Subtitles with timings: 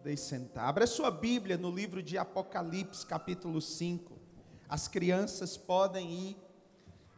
[0.00, 0.66] Podem sentar.
[0.66, 4.18] Abra sua Bíblia no livro de Apocalipse, capítulo 5.
[4.66, 6.36] As crianças podem ir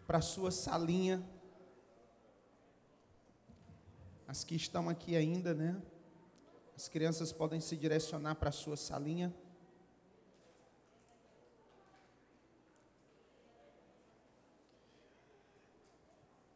[0.04, 1.24] para sua salinha.
[4.26, 5.80] As que estão aqui ainda, né?
[6.74, 9.32] As crianças podem se direcionar para sua salinha.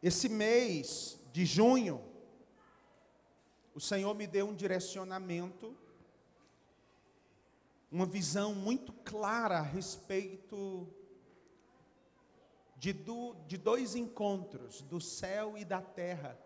[0.03, 2.03] Esse mês de junho,
[3.73, 5.86] o Senhor me deu um direcionamento,
[7.91, 10.87] uma visão muito clara a respeito
[12.75, 16.37] de, do, de dois encontros, do céu e da terra,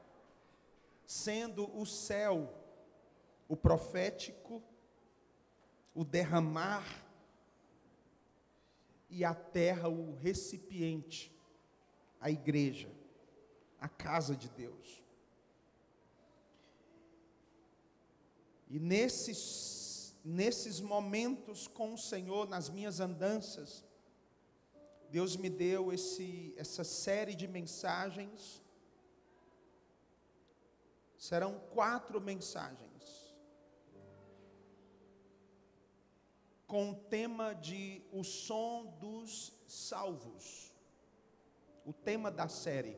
[1.06, 2.58] sendo o céu
[3.48, 4.64] o profético,
[5.94, 6.86] o derramar,
[9.10, 11.30] e a terra o recipiente,
[12.22, 12.90] a igreja
[13.82, 15.04] a casa de Deus.
[18.70, 19.38] E nesses,
[20.24, 23.84] nesses momentos com o Senhor, nas minhas andanças,
[25.10, 28.62] Deus me deu esse, essa série de mensagens.
[31.18, 33.36] Serão quatro mensagens.
[36.66, 40.74] Com o tema de O Som dos Salvos.
[41.86, 42.98] O tema da série.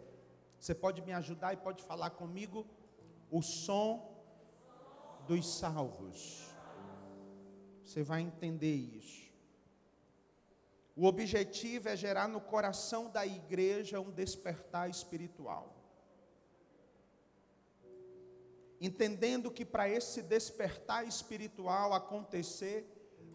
[0.60, 2.66] Você pode me ajudar e pode falar comigo?
[3.32, 4.14] O som
[5.28, 6.53] dos salvos.
[7.94, 9.22] Você vai entender isso.
[10.96, 15.76] O objetivo é gerar no coração da igreja um despertar espiritual.
[18.82, 22.84] Entendendo que para esse despertar espiritual acontecer,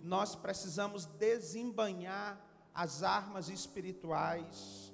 [0.03, 4.92] nós precisamos desembanhar as armas espirituais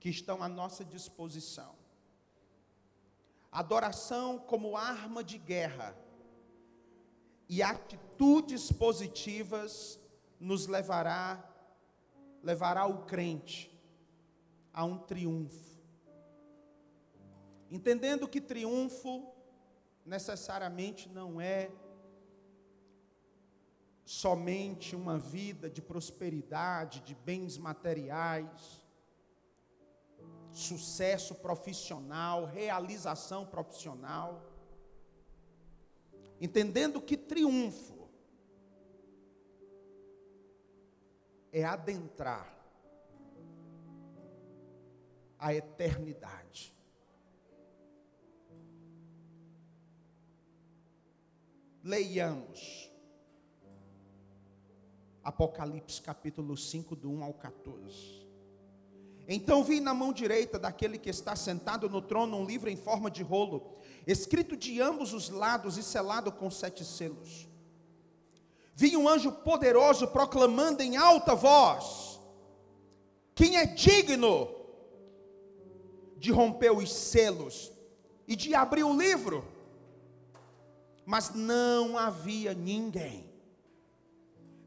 [0.00, 1.76] que estão à nossa disposição.
[3.52, 5.96] Adoração como arma de guerra
[7.50, 9.98] e atitudes positivas
[10.38, 11.44] nos levará
[12.44, 13.70] levará o crente
[14.72, 15.78] a um triunfo.
[17.68, 19.30] Entendendo que triunfo
[20.06, 21.70] necessariamente não é
[24.04, 28.80] somente uma vida de prosperidade, de bens materiais,
[30.52, 34.49] sucesso profissional, realização profissional,
[36.40, 38.08] entendendo que triunfo
[41.52, 42.58] é adentrar
[45.38, 46.74] a eternidade.
[51.82, 52.90] Leiamos
[55.22, 58.26] Apocalipse capítulo 5, do 1 ao 14.
[59.28, 63.10] Então vi na mão direita daquele que está sentado no trono um livro em forma
[63.10, 67.48] de rolo, escrito de ambos os lados e selado com sete selos.
[68.74, 72.20] Vi um anjo poderoso proclamando em alta voz:
[73.34, 74.48] Quem é digno
[76.16, 77.70] de romper os selos
[78.26, 79.44] e de abrir o livro?
[81.04, 83.28] Mas não havia ninguém,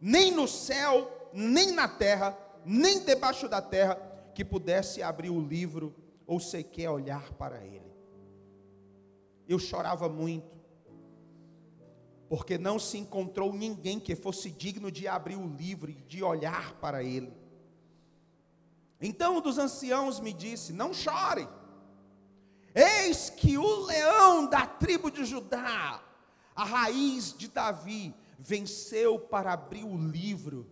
[0.02, 3.96] nem no céu, nem na terra, nem debaixo da terra,
[4.36, 5.96] que pudesse abrir o livro
[6.26, 7.93] ou sequer olhar para ele.
[9.54, 10.52] Eu chorava muito,
[12.28, 16.74] porque não se encontrou ninguém que fosse digno de abrir o livro e de olhar
[16.80, 17.32] para ele.
[19.00, 21.48] Então um dos anciãos me disse: Não chore,
[22.74, 26.04] eis que o leão da tribo de Judá,
[26.56, 30.68] a raiz de Davi, venceu para abrir o livro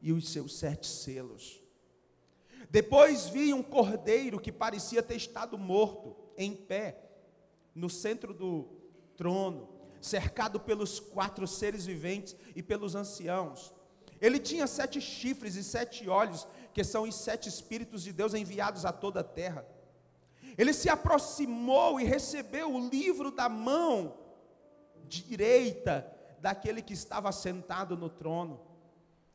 [0.00, 1.60] e os seus sete selos.
[2.70, 7.03] Depois vi um cordeiro que parecia ter estado morto, em pé,
[7.74, 8.68] no centro do
[9.16, 9.68] trono,
[10.00, 13.72] cercado pelos quatro seres viventes e pelos anciãos.
[14.20, 18.84] Ele tinha sete chifres e sete olhos, que são os sete Espíritos de Deus enviados
[18.84, 19.66] a toda a terra.
[20.56, 24.16] Ele se aproximou e recebeu o livro da mão
[25.06, 26.10] direita
[26.40, 28.60] daquele que estava sentado no trono.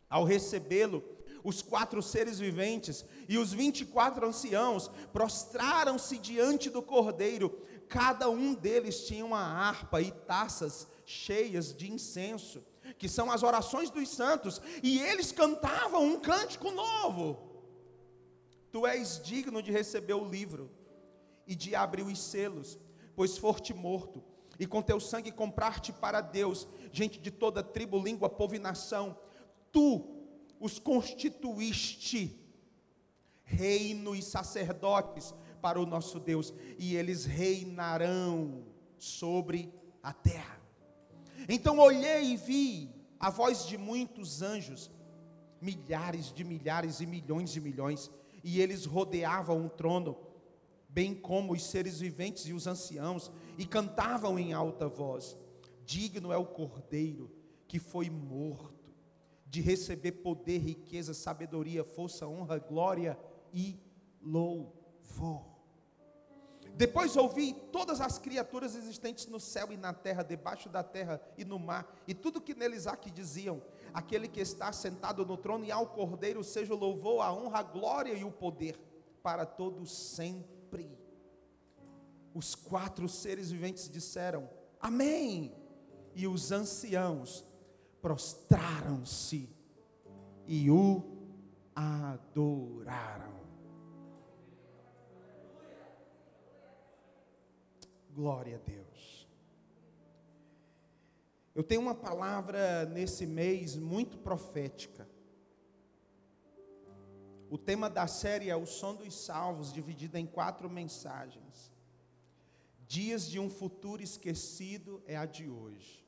[0.09, 1.03] Ao recebê-lo,
[1.43, 7.61] os quatro seres viventes e os vinte e quatro anciãos prostraram-se diante do cordeiro.
[7.89, 12.63] Cada um deles tinha uma harpa e taças cheias de incenso,
[12.99, 17.49] que são as orações dos santos, e eles cantavam um cântico novo.
[18.71, 20.69] Tu és digno de receber o livro
[21.47, 22.77] e de abrir os selos,
[23.15, 24.23] pois foste morto,
[24.59, 29.17] e com teu sangue compraste para Deus gente de toda tribo, língua, povo e nação.
[29.71, 30.05] Tu
[30.59, 32.39] os constituíste
[33.43, 38.63] reino e sacerdotes para o nosso Deus, e eles reinarão
[38.97, 40.59] sobre a terra.
[41.47, 44.91] Então olhei e vi a voz de muitos anjos,
[45.61, 48.09] milhares de milhares e milhões de milhões,
[48.43, 50.17] e eles rodeavam o trono,
[50.87, 55.37] bem como os seres viventes e os anciãos, e cantavam em alta voz:
[55.85, 57.31] Digno é o cordeiro
[57.67, 58.79] que foi morto
[59.45, 63.17] de receber poder, riqueza, sabedoria, força, honra, glória
[63.51, 63.79] e
[64.21, 65.48] louvor.
[66.79, 71.43] Depois ouvi todas as criaturas existentes no céu e na terra, debaixo da terra e
[71.43, 73.61] no mar, e tudo que neles há que diziam:
[73.93, 77.63] aquele que está sentado no trono e ao cordeiro seja o louvor, a honra, a
[77.63, 78.79] glória e o poder
[79.21, 80.97] para todos sempre.
[82.33, 84.49] Os quatro seres viventes disseram:
[84.79, 85.53] Amém.
[86.15, 87.45] E os anciãos
[88.01, 89.53] prostraram-se
[90.47, 91.03] e o
[91.75, 93.38] adoraram.
[98.19, 99.29] Glória a Deus.
[101.55, 105.07] Eu tenho uma palavra nesse mês muito profética.
[107.49, 111.71] O tema da série é o som dos salvos, dividida em quatro mensagens.
[112.85, 116.05] Dias de um futuro esquecido é a de hoje.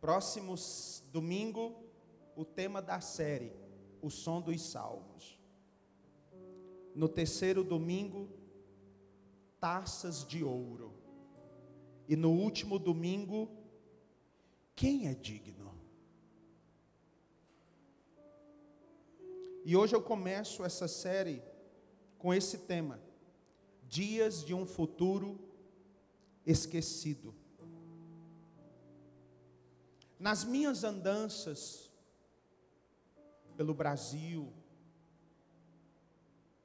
[0.00, 0.54] Próximo
[1.10, 1.82] domingo,
[2.36, 3.52] o tema da série,
[4.00, 5.36] o som dos salvos.
[6.94, 8.37] No terceiro domingo,
[9.60, 10.94] taças de ouro.
[12.08, 13.50] E no último domingo,
[14.74, 15.76] quem é digno?
[19.64, 21.42] E hoje eu começo essa série
[22.16, 22.98] com esse tema:
[23.86, 25.38] Dias de um futuro
[26.46, 27.34] esquecido.
[30.18, 31.92] Nas minhas andanças
[33.56, 34.52] pelo Brasil,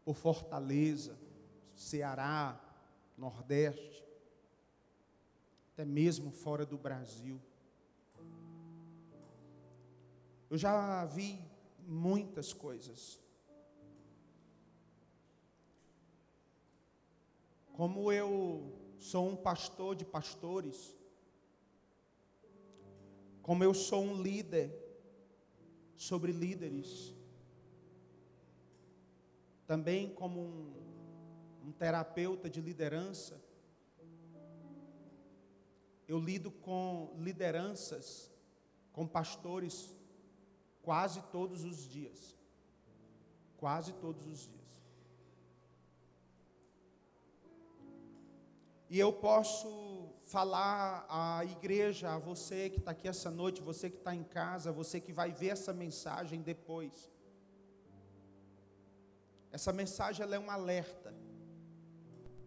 [0.06, 1.20] por Fortaleza,
[1.76, 2.63] Ceará,
[3.18, 4.04] Nordeste,
[5.74, 7.42] até mesmo fora do Brasil,
[10.50, 11.40] eu já vi
[11.80, 13.20] muitas coisas.
[17.74, 20.96] Como eu sou um pastor de pastores,
[23.42, 24.72] como eu sou um líder
[25.98, 27.16] sobre líderes,
[29.66, 30.83] também como um,
[31.64, 33.42] um terapeuta de liderança,
[36.08, 38.30] eu lido com lideranças,
[38.92, 39.96] com pastores,
[40.82, 42.38] quase todos os dias.
[43.58, 44.64] Quase todos os dias.
[48.90, 53.98] E eu posso falar à igreja, a você que está aqui essa noite, você que
[53.98, 57.10] está em casa, você que vai ver essa mensagem depois.
[59.52, 61.23] Essa mensagem ela é um alerta.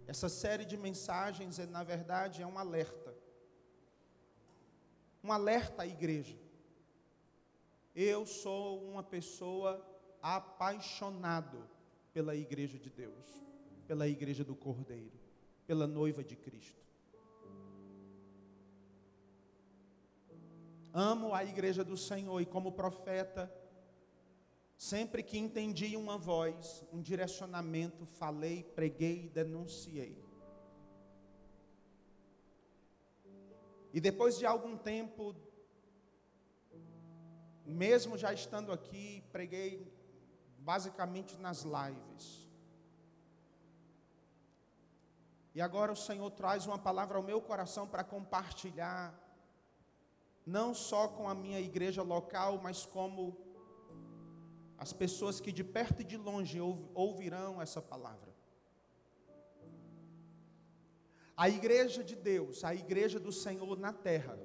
[0.07, 3.15] Essa série de mensagens, na verdade, é um alerta.
[5.23, 6.39] Um alerta à igreja.
[7.95, 9.85] Eu sou uma pessoa
[10.23, 11.69] apaixonado
[12.13, 13.43] pela igreja de Deus,
[13.87, 15.19] pela igreja do Cordeiro,
[15.67, 16.87] pela noiva de Cristo.
[20.93, 23.53] Amo a igreja do Senhor e, como profeta,
[24.77, 30.23] sempre que entendi uma voz, um direcionamento, falei, preguei, denunciei.
[33.93, 35.35] E depois de algum tempo,
[37.65, 39.91] mesmo já estando aqui, preguei
[40.59, 42.47] basicamente nas lives.
[45.55, 49.19] E agora o Senhor traz uma palavra ao meu coração para compartilhar
[50.45, 53.46] não só com a minha igreja local, mas como
[54.79, 58.35] as pessoas que de perto e de longe ouvirão essa palavra.
[61.37, 64.39] A igreja de Deus, a igreja do Senhor na terra,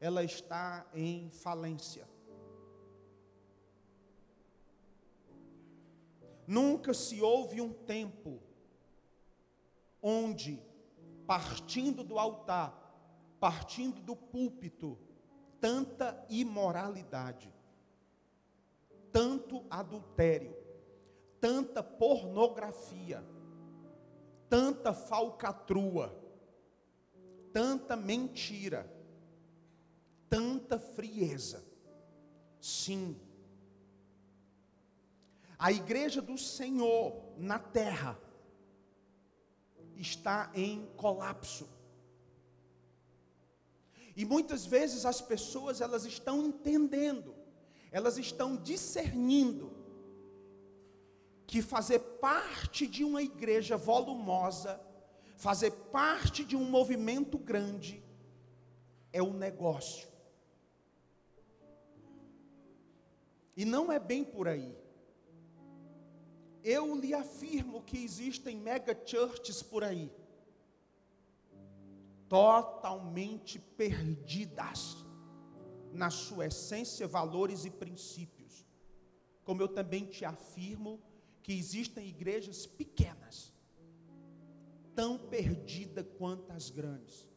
[0.00, 2.08] ela está em falência.
[6.46, 8.40] Nunca se houve um tempo
[10.02, 10.60] onde,
[11.26, 12.78] partindo do altar,
[13.38, 14.98] partindo do púlpito,
[15.60, 17.52] tanta imoralidade,
[19.12, 20.56] tanto adultério,
[21.40, 23.24] tanta pornografia,
[24.48, 26.16] tanta falcatrua,
[27.52, 28.90] tanta mentira,
[30.28, 31.62] tanta frieza.
[32.60, 33.20] Sim,
[35.62, 38.18] a igreja do Senhor na terra
[39.94, 41.68] está em colapso.
[44.16, 47.32] E muitas vezes as pessoas elas estão entendendo,
[47.92, 49.70] elas estão discernindo
[51.46, 54.80] que fazer parte de uma igreja volumosa,
[55.36, 58.02] fazer parte de um movimento grande
[59.12, 60.08] é um negócio.
[63.54, 64.74] E não é bem por aí.
[66.64, 70.10] Eu lhe afirmo que existem mega churches por aí,
[72.26, 75.01] totalmente perdidas
[75.92, 78.64] na sua essência, valores e princípios.
[79.44, 81.00] Como eu também te afirmo
[81.42, 83.52] que existem igrejas pequenas,
[84.94, 87.28] tão perdidas quanto as grandes.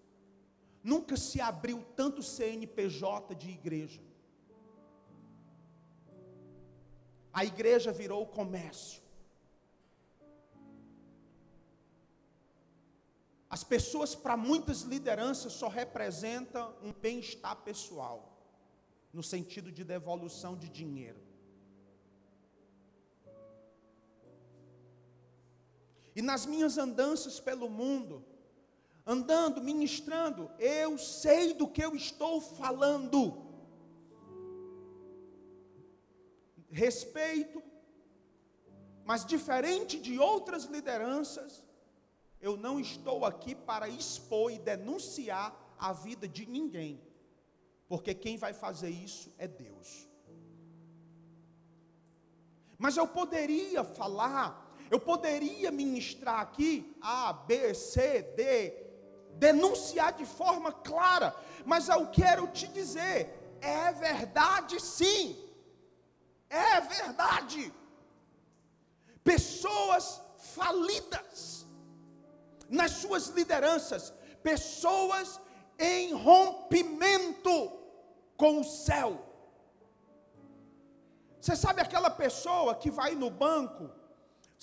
[0.84, 4.04] Nunca se abriu tanto CNPJ de igreja.
[7.34, 9.02] A igreja virou comércio.
[13.50, 18.35] As pessoas, para muitas lideranças, só representam um bem-estar pessoal,
[19.16, 21.22] no sentido de devolução de dinheiro.
[26.14, 28.24] E nas minhas andanças pelo mundo,
[29.06, 33.42] andando, ministrando, eu sei do que eu estou falando.
[36.70, 37.64] Respeito,
[39.06, 41.64] mas diferente de outras lideranças,
[42.42, 47.02] eu não estou aqui para expor e denunciar a vida de ninguém,
[47.88, 50.08] porque quem vai fazer isso é Deus.
[52.78, 58.86] Mas eu poderia falar eu poderia ministrar aqui A, B, C, D,
[59.34, 65.38] denunciar de forma clara, mas eu quero te dizer, é verdade sim,
[66.50, 67.74] é verdade.
[69.24, 71.66] Pessoas falidas
[72.70, 74.14] nas suas lideranças,
[74.44, 75.42] pessoas
[75.78, 77.72] em rompimento
[78.38, 79.22] com o céu.
[81.40, 83.90] Você sabe aquela pessoa que vai no banco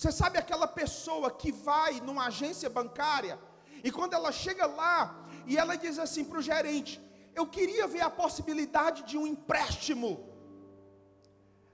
[0.03, 3.39] você sabe aquela pessoa que vai numa agência bancária
[3.83, 7.01] e quando ela chega lá e ela diz assim para o gerente:
[7.35, 10.29] Eu queria ver a possibilidade de um empréstimo.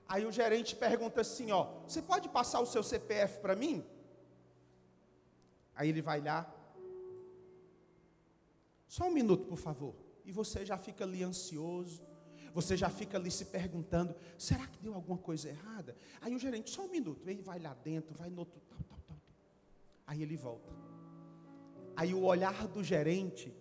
[0.08, 3.84] Aí o gerente pergunta assim: Ó, você pode passar o seu CPF para mim?
[5.74, 6.46] Aí ele vai lá.
[8.96, 9.94] Só um minuto, por favor.
[10.26, 12.02] E você já fica ali ansioso
[12.52, 15.96] você já fica ali se perguntando: será que deu alguma coisa errada?
[16.20, 18.98] Aí o gerente, só um minuto, ele vai lá dentro, vai no outro, tal, tal,
[19.06, 19.20] tal.
[20.06, 20.72] Aí ele volta.
[21.96, 23.54] Aí o olhar do gerente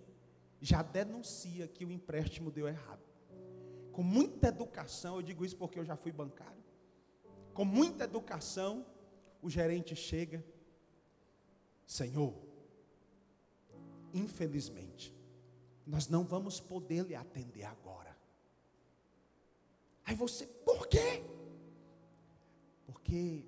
[0.61, 3.03] já denuncia que o empréstimo deu errado.
[3.91, 6.63] Com muita educação, eu digo isso porque eu já fui bancário.
[7.53, 8.85] Com muita educação,
[9.41, 10.43] o gerente chega,
[11.85, 12.33] Senhor,
[14.13, 15.13] infelizmente,
[15.89, 18.15] nós não vamos poder lhe atender agora.
[20.05, 21.23] Aí você, por quê?
[22.85, 23.43] Porque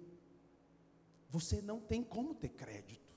[1.29, 3.15] você não tem como ter crédito.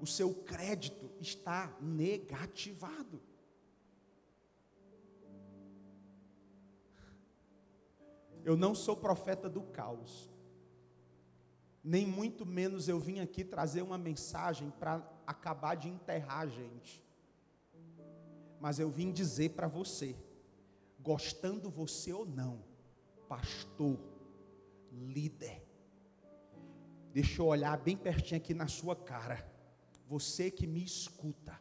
[0.00, 3.20] O seu crédito está negativado.
[8.44, 10.30] Eu não sou profeta do caos.
[11.82, 17.05] Nem muito menos eu vim aqui trazer uma mensagem para acabar de enterrar a gente.
[18.60, 20.16] Mas eu vim dizer para você
[21.06, 22.64] gostando você ou não,
[23.28, 23.96] pastor,
[24.90, 25.62] líder.
[27.12, 29.48] Deixa eu olhar bem pertinho aqui na sua cara.
[30.08, 31.56] Você que me escuta,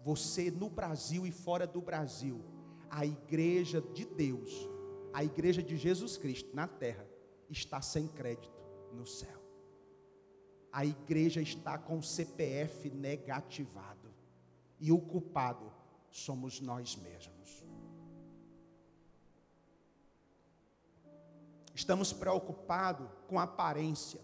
[0.00, 2.44] você no Brasil e fora do Brasil,
[2.90, 4.50] a igreja de Deus,
[5.12, 7.06] a igreja de Jesus Cristo na terra,
[7.48, 8.60] está sem crédito
[8.92, 9.40] no céu.
[10.72, 14.12] A igreja está com o CPF negativado.
[14.78, 15.72] E o culpado
[16.16, 17.36] somos nós mesmos.
[21.76, 24.18] estamos preocupados com a aparência,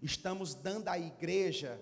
[0.00, 1.80] estamos dando à igreja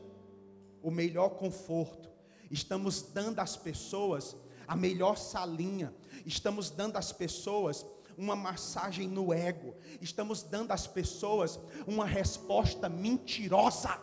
[0.82, 2.10] o melhor conforto,
[2.50, 4.34] estamos dando às pessoas
[4.66, 7.84] a melhor salinha, estamos dando às pessoas
[8.16, 14.00] uma massagem no ego, estamos dando às pessoas uma resposta mentirosa.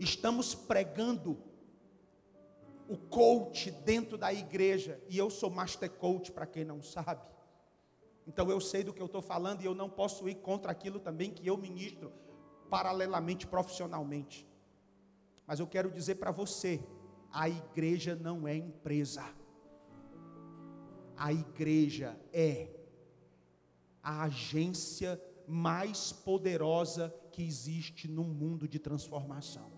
[0.00, 1.38] Estamos pregando
[2.90, 7.24] o coach dentro da igreja, e eu sou master coach para quem não sabe.
[8.26, 10.98] Então eu sei do que eu estou falando e eu não posso ir contra aquilo
[10.98, 12.12] também que eu ministro
[12.68, 14.44] paralelamente profissionalmente.
[15.46, 16.84] Mas eu quero dizer para você:
[17.32, 19.24] a igreja não é empresa.
[21.16, 22.70] A igreja é
[24.02, 29.70] a agência mais poderosa que existe no mundo de transformação.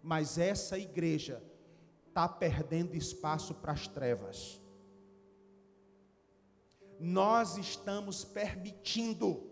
[0.00, 1.42] Mas essa igreja
[2.16, 4.60] está perdendo espaço para as trevas
[6.98, 9.50] nós estamos permitindo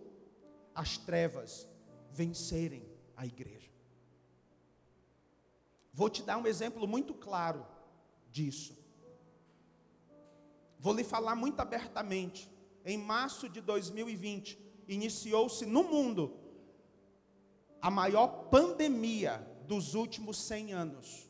[0.75, 1.69] as trevas
[2.11, 2.85] vencerem
[3.17, 3.71] a igreja.
[5.93, 7.67] Vou te dar um exemplo muito claro
[8.31, 8.77] disso.
[10.79, 12.51] Vou lhe falar muito abertamente.
[12.85, 16.37] Em março de 2020, iniciou-se no mundo
[17.81, 21.24] a maior pandemia dos últimos 100 anos.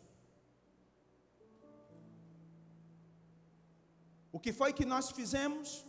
[4.34, 5.86] O que foi que nós fizemos?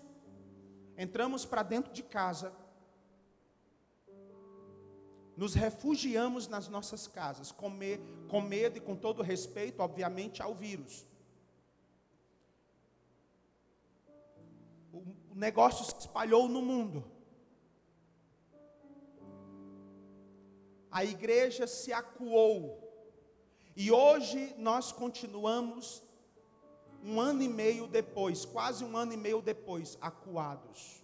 [0.96, 2.56] Entramos para dentro de casa,
[5.36, 7.98] nos refugiamos nas nossas casas, com, me,
[8.30, 11.08] com medo e com todo respeito, obviamente, ao vírus.
[14.94, 17.04] O negócio se espalhou no mundo.
[20.92, 22.60] A igreja se acuou.
[23.76, 26.05] E hoje nós continuamos,
[27.06, 31.04] um ano e meio depois, quase um ano e meio depois, acuados.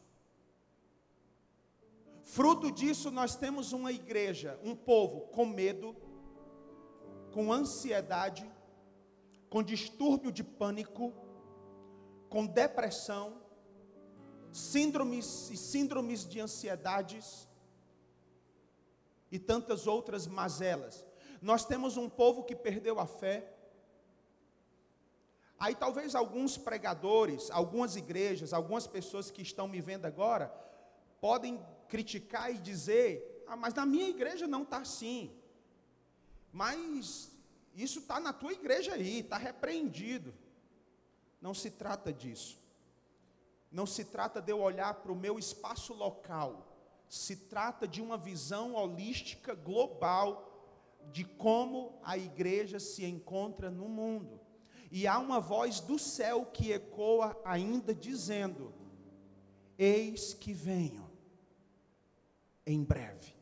[2.24, 5.96] Fruto disso, nós temos uma igreja, um povo com medo,
[7.32, 8.50] com ansiedade,
[9.48, 11.14] com distúrbio de pânico,
[12.30, 13.40] com depressão,
[14.52, 17.48] síndromes e síndromes de ansiedades
[19.32, 21.06] e tantas outras mazelas.
[21.42, 23.61] Nós temos um povo que perdeu a fé.
[25.62, 30.52] Aí talvez alguns pregadores, algumas igrejas, algumas pessoas que estão me vendo agora,
[31.20, 35.32] podem criticar e dizer: ah, mas na minha igreja não está assim.
[36.52, 37.32] Mas
[37.76, 40.34] isso está na tua igreja aí, está repreendido.
[41.40, 42.60] Não se trata disso.
[43.72, 46.76] Não se trata de eu olhar para o meu espaço local.
[47.08, 54.42] Se trata de uma visão holística global de como a igreja se encontra no mundo.
[54.92, 58.74] E há uma voz do céu que ecoa ainda dizendo:
[59.78, 61.10] Eis que venho
[62.66, 63.34] em breve.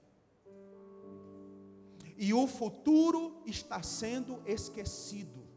[2.16, 5.48] E o futuro está sendo esquecido.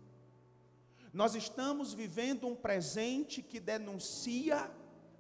[1.13, 4.71] Nós estamos vivendo um presente que denuncia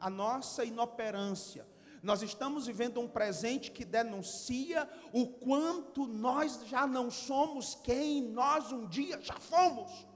[0.00, 1.66] a nossa inoperância.
[2.02, 8.72] Nós estamos vivendo um presente que denuncia o quanto nós já não somos quem nós
[8.72, 10.11] um dia já fomos.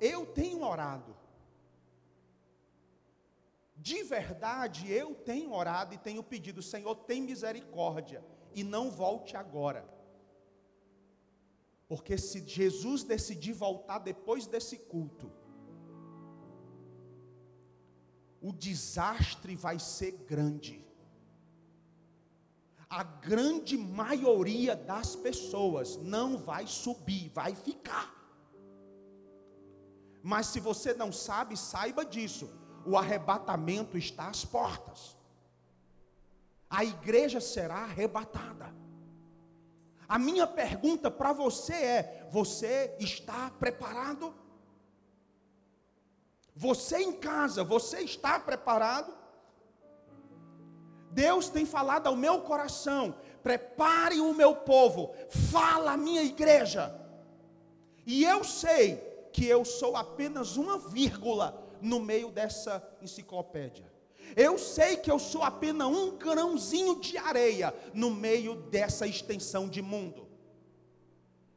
[0.00, 1.14] Eu tenho orado
[3.84, 9.86] de verdade, eu tenho orado e tenho pedido, Senhor, tem misericórdia e não volte agora.
[11.86, 15.30] Porque se Jesus decidir voltar depois desse culto,
[18.40, 20.82] o desastre vai ser grande.
[22.88, 28.23] A grande maioria das pessoas não vai subir, vai ficar.
[30.26, 32.50] Mas se você não sabe, saiba disso
[32.86, 35.14] o arrebatamento está às portas.
[36.68, 38.74] A igreja será arrebatada.
[40.08, 44.34] A minha pergunta para você é: você está preparado?
[46.56, 49.14] Você em casa, você está preparado?
[51.10, 55.14] Deus tem falado ao meu coração: prepare o meu povo,
[55.52, 56.98] fala a minha igreja.
[58.06, 63.92] E eu sei que eu sou apenas uma vírgula no meio dessa enciclopédia.
[64.36, 69.82] Eu sei que eu sou apenas um grãozinho de areia no meio dessa extensão de
[69.82, 70.28] mundo.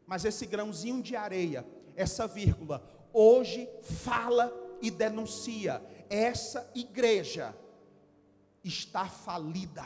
[0.07, 1.63] Mas esse grãozinho de areia,
[1.95, 2.81] essa vírgula,
[3.13, 7.55] hoje fala e denuncia: essa igreja
[8.63, 9.85] está falida.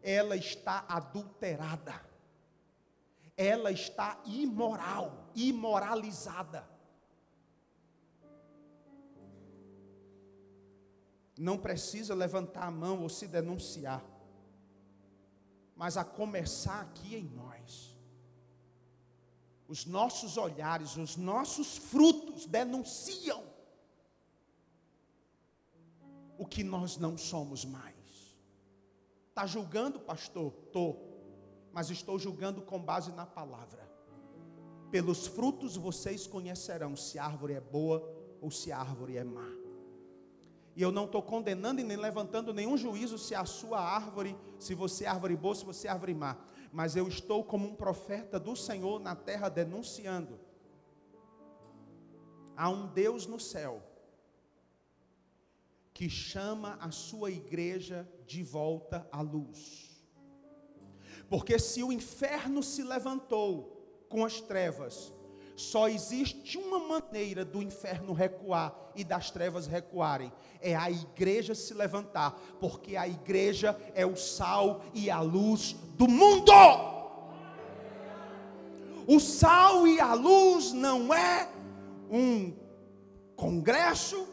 [0.00, 2.09] Ela está adulterada.
[3.42, 6.68] Ela está imoral, imoralizada.
[11.40, 14.04] não precisa levantar a mão ou se denunciar,
[15.74, 17.98] mas a começar aqui em nós.
[19.66, 23.42] Os nossos olhares, os nossos frutos denunciam
[26.36, 27.96] o que nós não somos mais.
[29.30, 30.52] Está julgando, pastor?
[30.66, 31.09] Estou.
[31.72, 33.88] Mas estou julgando com base na palavra.
[34.90, 38.02] Pelos frutos vocês conhecerão se a árvore é boa
[38.40, 39.48] ou se a árvore é má.
[40.74, 44.74] E eu não estou condenando e nem levantando nenhum juízo se a sua árvore, se
[44.74, 46.36] você é árvore boa, se você é árvore má.
[46.72, 50.38] Mas eu estou como um profeta do Senhor na terra denunciando.
[52.56, 53.82] Há um Deus no céu
[55.92, 59.89] que chama a sua igreja de volta à luz.
[61.30, 65.12] Porque se o inferno se levantou com as trevas,
[65.60, 71.74] Só existe uma maneira do inferno recuar e das trevas recuarem: é a igreja se
[71.74, 76.50] levantar, porque a igreja é o sal e a luz do mundo.
[79.06, 81.50] O sal e a luz não é
[82.10, 82.54] um
[83.36, 84.26] congresso,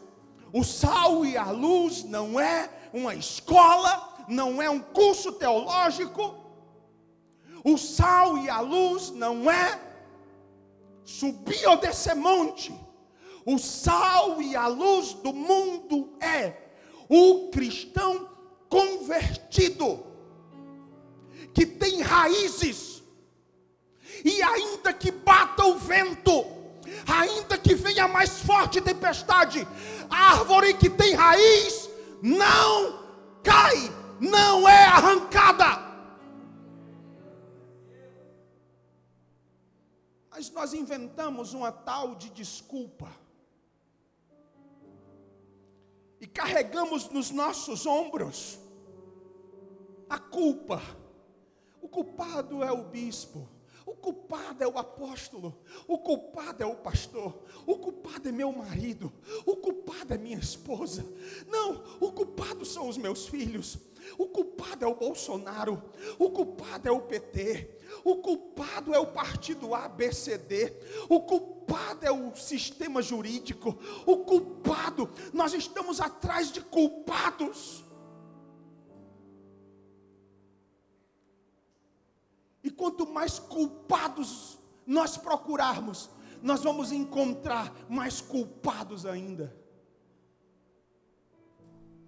[0.50, 6.47] o sal e a luz não é uma escola, não é um curso teológico.
[7.68, 9.78] O sal e a luz não é
[11.04, 12.74] subir ou descer monte.
[13.44, 16.54] O sal e a luz do mundo é
[17.08, 18.28] o cristão
[18.70, 20.04] convertido,
[21.54, 23.02] que tem raízes,
[24.24, 26.46] e ainda que bata o vento,
[27.06, 29.66] ainda que venha mais forte tempestade,
[30.08, 31.88] a árvore que tem raiz
[32.22, 33.04] não
[33.42, 35.87] cai, não é arrancada.
[40.58, 43.08] Nós inventamos uma tal de desculpa.
[46.20, 48.58] E carregamos nos nossos ombros
[50.10, 50.82] a culpa.
[51.80, 53.48] O culpado é o bispo.
[53.88, 59.10] O culpado é o apóstolo, o culpado é o pastor, o culpado é meu marido,
[59.46, 61.06] o culpado é minha esposa.
[61.46, 63.78] Não, o culpado são os meus filhos,
[64.18, 65.82] o culpado é o Bolsonaro,
[66.18, 70.76] o culpado é o PT, o culpado é o partido ABCD,
[71.08, 73.74] o culpado é o sistema jurídico,
[74.04, 77.87] o culpado, nós estamos atrás de culpados.
[82.78, 86.08] Quanto mais culpados nós procurarmos,
[86.40, 89.54] nós vamos encontrar mais culpados ainda.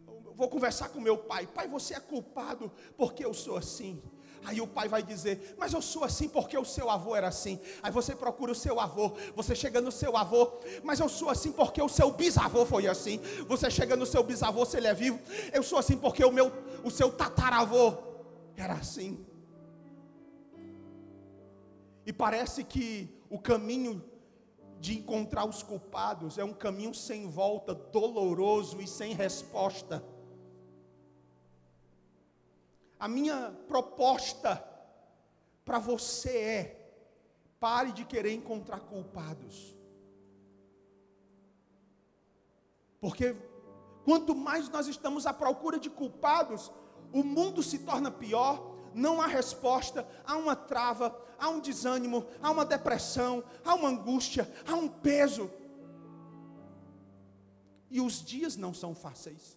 [0.06, 1.46] Eu vou conversar com meu pai.
[1.46, 4.00] Pai, você é culpado porque eu sou assim.
[4.44, 7.60] Aí o pai vai dizer: Mas eu sou assim porque o seu avô era assim.
[7.82, 10.52] Aí você procura o seu avô, você chega no seu avô,
[10.82, 13.20] mas eu sou assim porque o seu bisavô foi assim.
[13.46, 15.18] Você chega no seu bisavô, se ele é vivo,
[15.52, 16.50] eu sou assim porque o meu,
[16.82, 17.98] o seu tataravô
[18.56, 19.26] era assim.
[22.06, 24.04] E parece que o caminho
[24.80, 30.02] de encontrar os culpados é um caminho sem volta, doloroso e sem resposta.
[32.98, 34.62] A minha proposta
[35.64, 36.92] para você é:
[37.58, 39.76] pare de querer encontrar culpados.
[43.00, 43.36] Porque
[44.04, 46.70] quanto mais nós estamos à procura de culpados,
[47.12, 51.10] o mundo se torna pior, não há resposta, há uma trava,
[51.40, 55.50] há um desânimo, há uma depressão, há uma angústia, há um peso.
[57.90, 59.56] E os dias não são fáceis.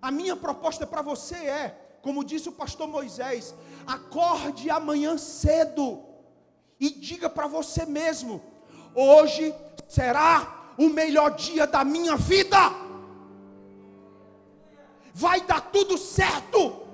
[0.00, 3.54] A minha proposta para você é, como disse o pastor Moisés,
[3.86, 6.02] acorde amanhã cedo
[6.80, 8.42] e diga para você mesmo:
[8.94, 9.54] hoje
[9.86, 12.58] será o melhor dia da minha vida.
[15.12, 16.85] Vai dar tudo certo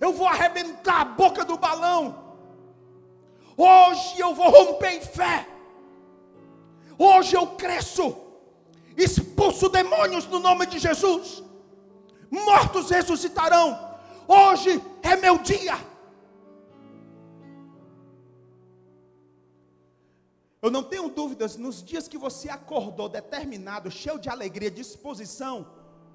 [0.00, 2.02] eu vou arrebentar a boca do balão.
[3.56, 5.46] Hoje eu vou romper em fé.
[6.98, 8.16] Hoje eu cresço.
[8.96, 11.42] Expulso demônios no nome de Jesus.
[12.30, 13.78] Mortos ressuscitarão.
[14.26, 15.76] Hoje é meu dia.
[20.62, 25.66] Eu não tenho dúvidas, nos dias que você acordou determinado, cheio de alegria, disposição,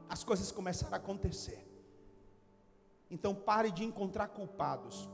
[0.08, 1.75] as coisas começaram a acontecer.
[3.10, 5.10] Então pare de encontrar culpados.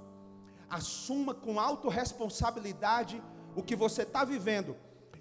[0.70, 3.22] Assuma com autorresponsabilidade
[3.56, 4.76] o que você está vivendo.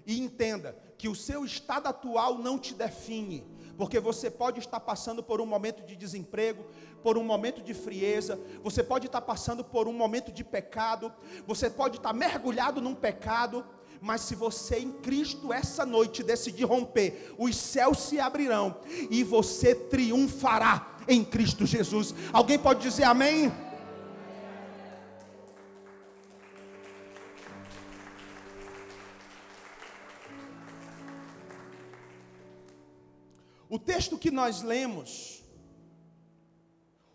[0.05, 3.45] E entenda que o seu estado atual não te define.
[3.77, 6.65] Porque você pode estar passando por um momento de desemprego,
[7.01, 11.11] por um momento de frieza, você pode estar passando por um momento de pecado,
[11.47, 13.65] você pode estar mergulhado num pecado,
[13.99, 18.77] mas se você em Cristo essa noite decidir romper, os céus se abrirão
[19.09, 22.13] e você triunfará em Cristo Jesus.
[22.31, 23.51] Alguém pode dizer amém?
[33.69, 35.41] O texto que nós lemos,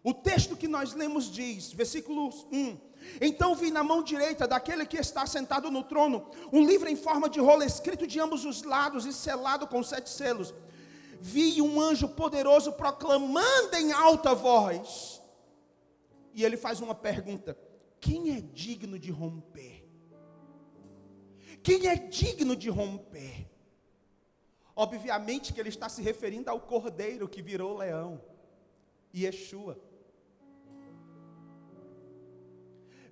[0.03, 2.79] o texto que nós lemos diz, versículo 1:
[3.21, 7.29] Então vi na mão direita daquele que está sentado no trono um livro em forma
[7.29, 10.55] de rola escrito de ambos os lados e selado com sete selos
[11.21, 15.23] vi um anjo poderoso proclamando em alta voz.
[16.33, 17.57] E ele faz uma pergunta:
[18.01, 19.85] quem é digno de romper?
[21.63, 23.51] Quem é digno de romper?
[24.75, 28.23] Obviamente que ele está se referindo ao cordeiro que virou leão,
[29.15, 29.81] Yeshua.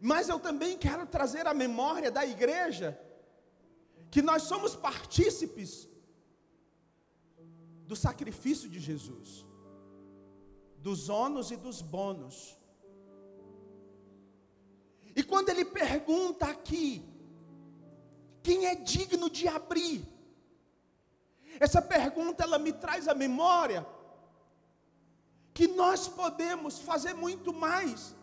[0.00, 3.00] Mas eu também quero trazer à memória da igreja
[4.10, 5.88] que nós somos partícipes
[7.86, 9.46] do sacrifício de Jesus,
[10.78, 12.56] dos ônus e dos bônus.
[15.16, 17.02] E quando ele pergunta aqui,
[18.42, 20.04] quem é digno de abrir?
[21.60, 23.86] Essa pergunta ela me traz à memória
[25.52, 28.14] que nós podemos fazer muito mais,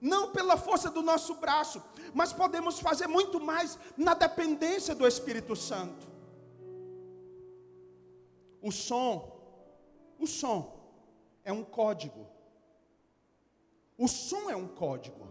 [0.00, 1.80] não pela força do nosso braço,
[2.12, 6.08] mas podemos fazer muito mais na dependência do Espírito Santo.
[8.62, 9.40] O som,
[10.18, 10.80] o som
[11.44, 12.26] é um código.
[13.96, 15.28] O som é um código.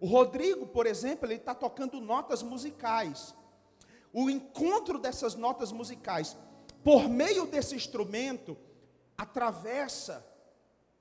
[0.00, 3.34] O Rodrigo, por exemplo, ele está tocando notas musicais.
[4.12, 6.36] O encontro dessas notas musicais,
[6.82, 8.56] por meio desse instrumento,
[9.16, 10.26] atravessa,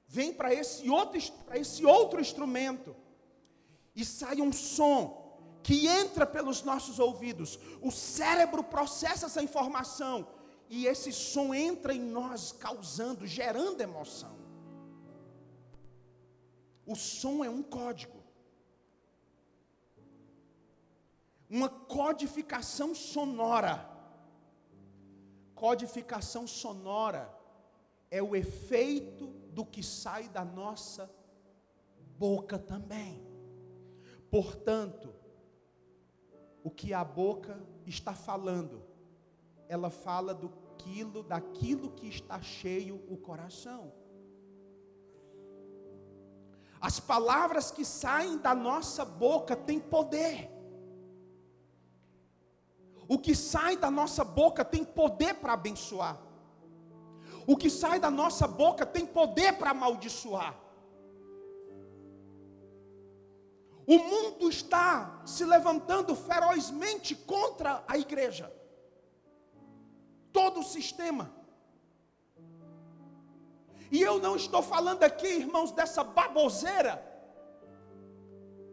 [0.07, 1.19] vem para esse outro,
[1.53, 2.95] esse outro instrumento
[3.95, 7.59] e sai um som que entra pelos nossos ouvidos.
[7.81, 10.27] O cérebro processa essa informação
[10.71, 14.35] e esse som entra em nós, causando, gerando emoção.
[16.85, 18.21] O som é um código.
[21.51, 23.85] uma codificação sonora.
[25.53, 27.29] Codificação sonora
[28.09, 31.13] é o efeito do que sai da nossa
[32.17, 33.21] boca também.
[34.29, 35.13] Portanto,
[36.63, 38.81] o que a boca está falando,
[39.67, 40.47] ela fala do
[40.81, 43.93] quilo, daquilo que está cheio o coração.
[46.79, 50.49] As palavras que saem da nossa boca têm poder.
[53.07, 56.17] O que sai da nossa boca tem poder para abençoar.
[57.45, 60.55] O que sai da nossa boca tem poder para amaldiçoar.
[63.85, 68.51] O mundo está se levantando ferozmente contra a igreja.
[70.31, 71.33] Todo o sistema.
[73.91, 77.03] E eu não estou falando aqui, irmãos, dessa baboseira.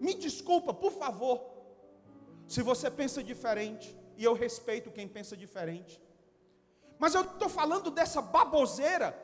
[0.01, 1.45] Me desculpa, por favor.
[2.47, 6.01] Se você pensa diferente e eu respeito quem pensa diferente.
[6.99, 9.17] Mas eu estou falando dessa baboseira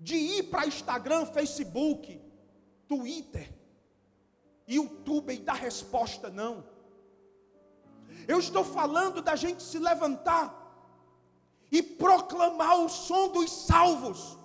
[0.00, 2.20] de ir para Instagram, Facebook,
[2.86, 3.52] Twitter,
[4.66, 6.64] YouTube e dar resposta, não.
[8.26, 10.65] Eu estou falando da gente se levantar
[11.70, 14.36] e proclamar o som dos salvos.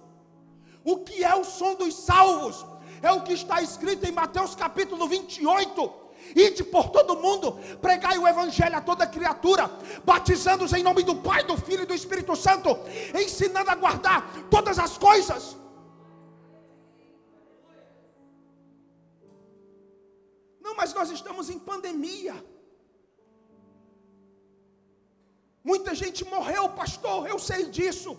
[0.83, 2.65] O que é o som dos salvos?
[3.01, 6.01] É o que está escrito em Mateus capítulo 28,
[6.35, 9.69] Ide por todo mundo, pregai o evangelho a toda criatura,
[10.03, 12.69] batizando-os em nome do Pai, do Filho e do Espírito Santo,
[13.13, 15.57] ensinando a guardar todas as coisas.
[20.61, 22.35] Não, mas nós estamos em pandemia.
[25.63, 28.11] Muita gente morreu, pastor, eu sei disso.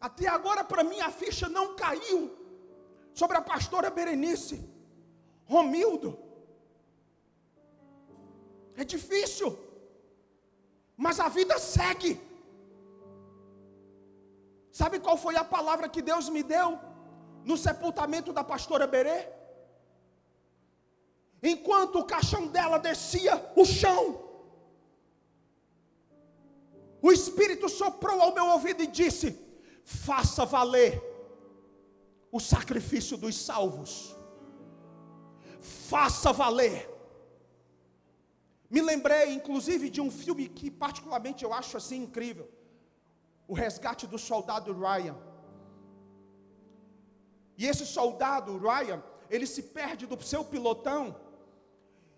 [0.00, 2.18] Até agora, para mim, a ficha não caiu
[3.14, 4.56] sobre a pastora Berenice.
[5.46, 6.18] Romildo.
[8.76, 9.56] É difícil,
[10.96, 12.20] mas a vida segue.
[14.72, 16.78] Sabe qual foi a palavra que Deus me deu
[17.44, 19.28] no sepultamento da pastora Berê?
[21.40, 24.23] Enquanto o caixão dela descia o chão,
[27.06, 29.28] o Espírito soprou ao meu ouvido e disse:
[29.84, 30.92] Faça valer
[32.36, 33.92] o sacrifício dos salvos
[35.64, 36.90] faça valer.
[38.68, 42.48] Me lembrei, inclusive, de um filme que, particularmente, eu acho assim incrível:
[43.48, 45.16] O Resgate do Soldado Ryan.
[47.56, 51.16] E esse soldado, Ryan, ele se perde do seu pilotão,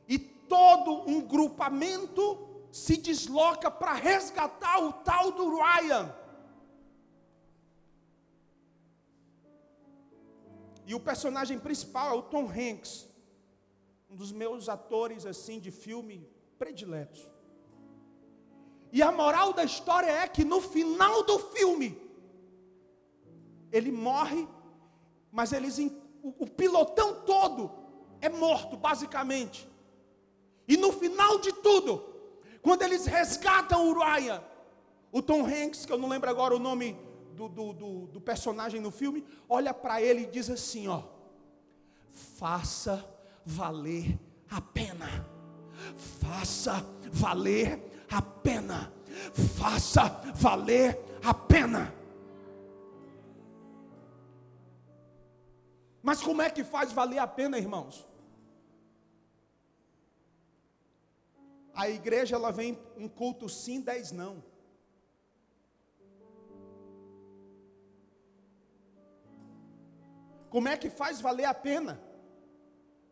[0.08, 6.14] e todo um grupamento se desloca para resgatar o tal do Ryan.
[10.86, 13.06] E o personagem principal é o Tom Hanks
[14.08, 16.26] um dos meus atores assim de filme
[16.58, 17.28] prediletos.
[18.92, 22.00] E a moral da história é que no final do filme
[23.70, 24.48] ele morre,
[25.30, 27.70] mas eles o, o pilotão todo
[28.20, 29.68] é morto basicamente.
[30.68, 32.15] E no final de tudo,
[32.66, 34.42] quando eles resgatam Ryan,
[35.12, 36.98] o Tom Hanks, que eu não lembro agora o nome
[37.32, 41.04] do, do, do, do personagem no filme, olha para ele e diz assim: ó,
[42.10, 43.08] faça
[43.44, 44.18] valer
[44.50, 45.24] a pena.
[46.20, 48.92] Faça valer a pena.
[49.56, 51.94] Faça valer a pena.
[56.02, 58.04] Mas como é que faz valer a pena, irmãos?
[61.76, 64.42] A igreja ela vem um culto sim, dez não.
[70.48, 72.00] Como é que faz valer a pena?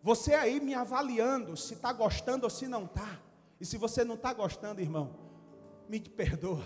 [0.03, 3.20] Você aí me avaliando se está gostando ou se não está.
[3.61, 5.14] E se você não está gostando, irmão,
[5.87, 6.64] me perdoa.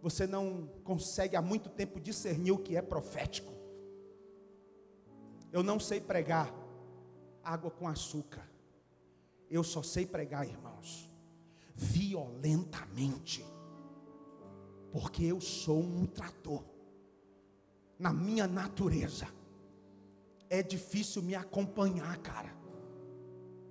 [0.00, 3.52] Você não consegue há muito tempo discernir o que é profético.
[5.52, 6.52] Eu não sei pregar
[7.42, 8.48] água com açúcar.
[9.50, 11.10] Eu só sei pregar, irmãos,
[11.74, 13.44] violentamente.
[14.92, 16.62] Porque eu sou um trator.
[17.98, 19.28] Na minha natureza.
[20.48, 22.54] É difícil me acompanhar, cara.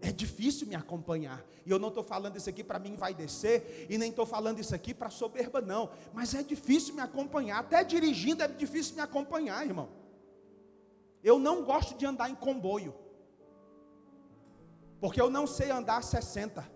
[0.01, 1.45] É difícil me acompanhar.
[1.65, 4.59] E eu não estou falando isso aqui para mim vai descer, e nem estou falando
[4.59, 5.89] isso aqui para soberba, não.
[6.13, 7.59] Mas é difícil me acompanhar.
[7.59, 9.89] Até dirigindo é difícil me acompanhar, irmão.
[11.23, 12.93] Eu não gosto de andar em comboio.
[14.99, 16.69] Porque eu não sei andar 60.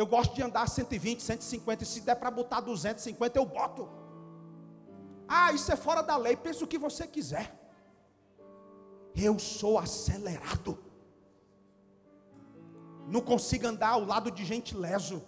[0.00, 1.82] Eu gosto de andar 120, 150.
[1.82, 3.88] E se der para botar 250, eu boto.
[5.28, 6.36] Ah, isso é fora da lei.
[6.36, 7.46] Pensa o que você quiser.
[9.14, 10.90] Eu sou acelerado
[13.10, 15.20] não consigo andar ao lado de gente leso.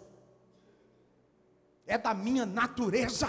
[1.85, 3.29] É da minha natureza.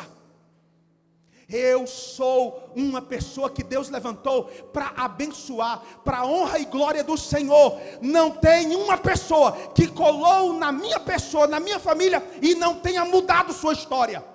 [1.55, 7.15] Eu sou uma pessoa que Deus levantou para abençoar, para a honra e glória do
[7.15, 7.79] Senhor.
[8.01, 13.05] Não tem uma pessoa que colou na minha pessoa, na minha família e não tenha
[13.05, 14.25] mudado sua história,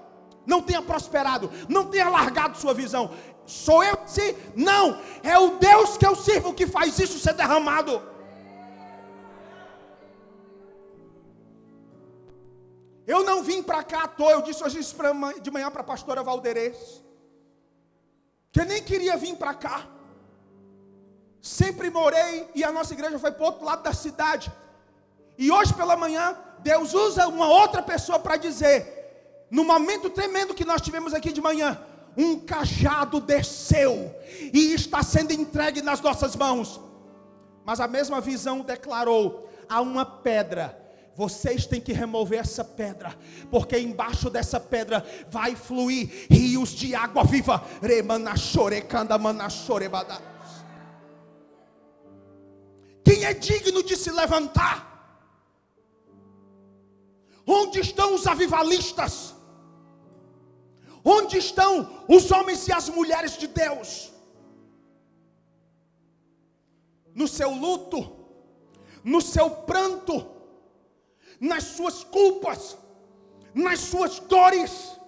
[0.46, 3.10] não tenha prosperado, não tenha largado sua visão.
[3.44, 3.98] Sou eu?
[4.06, 8.00] Sim, não, é o Deus que eu sirvo que faz isso ser derramado.
[13.04, 14.78] Eu não vim para cá à toa, eu disse hoje
[15.42, 17.07] de manhã para a pastora Valderez,
[18.58, 19.86] que nem queria vir para cá.
[21.40, 24.50] Sempre morei e a nossa igreja foi para o outro lado da cidade.
[25.36, 30.64] E hoje pela manhã, Deus usa uma outra pessoa para dizer, no momento tremendo que
[30.64, 31.80] nós tivemos aqui de manhã,
[32.16, 34.12] um cajado desceu
[34.52, 36.80] e está sendo entregue nas nossas mãos.
[37.64, 40.76] Mas a mesma visão declarou: há uma pedra
[41.18, 43.18] vocês têm que remover essa pedra,
[43.50, 47.60] porque embaixo dessa pedra vai fluir rios de água viva.
[53.02, 54.86] Quem é digno de se levantar?
[57.44, 59.34] Onde estão os avivalistas?
[61.04, 64.12] Onde estão os homens e as mulheres de Deus?
[67.12, 68.08] No seu luto,
[69.02, 70.37] no seu pranto,
[71.40, 72.76] nas suas culpas,
[73.54, 74.98] nas suas dores,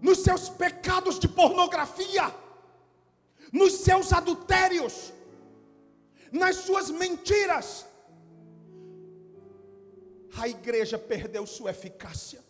[0.00, 2.34] nos seus pecados de pornografia,
[3.52, 5.12] nos seus adultérios,
[6.30, 7.86] nas suas mentiras.
[10.36, 12.42] A igreja perdeu sua eficácia.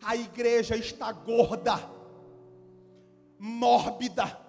[0.00, 1.90] A igreja está gorda,
[3.38, 4.40] mórbida,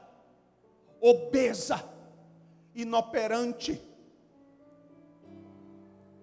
[1.01, 1.83] obesa,
[2.75, 3.81] inoperante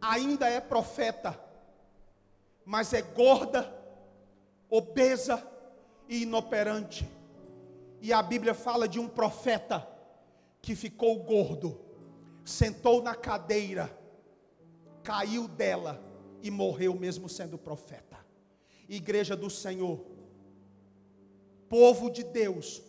[0.04, 1.40] ainda é profeta,
[2.64, 3.74] mas é gorda,
[4.68, 5.42] obesa
[6.06, 7.08] e inoperante.
[8.02, 9.88] E a Bíblia fala de um profeta
[10.60, 11.80] que ficou gordo,
[12.44, 13.90] sentou na cadeira,
[15.02, 16.02] caiu dela
[16.42, 18.18] e morreu mesmo sendo profeta.
[18.86, 20.04] Igreja do Senhor,
[21.66, 22.82] povo de Deus,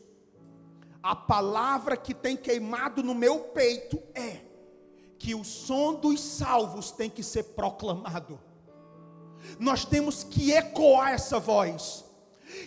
[1.02, 4.42] a palavra que tem queimado no meu peito é:
[5.18, 8.40] que o som dos salvos tem que ser proclamado.
[9.60, 12.04] Nós temos que ecoar essa voz.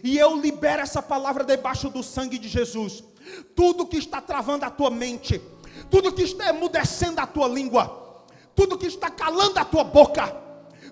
[0.02, 3.04] E eu libero essa palavra debaixo do sangue de Jesus.
[3.54, 5.40] Tudo que está travando a tua mente,
[5.90, 10.34] tudo que está emudecendo a tua língua, tudo que está calando a tua boca,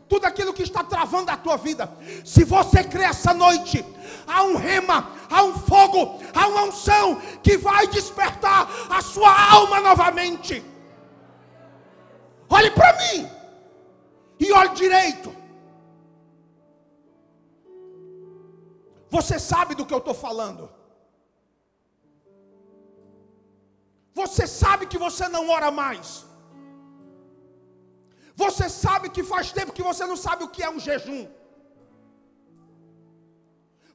[0.08, 1.90] tudo aquilo que está travando a tua vida.
[2.24, 3.84] Se você crê essa noite,
[4.26, 9.80] há um rema, há um fogo, há uma unção que vai despertar a sua alma
[9.80, 10.62] novamente.
[12.48, 13.28] Olhe para mim
[14.38, 15.34] e olhe direito.
[19.16, 20.64] Você sabe do que eu estou falando.
[24.20, 26.08] Você sabe que você não ora mais.
[28.42, 31.22] Você sabe que faz tempo que você não sabe o que é um jejum.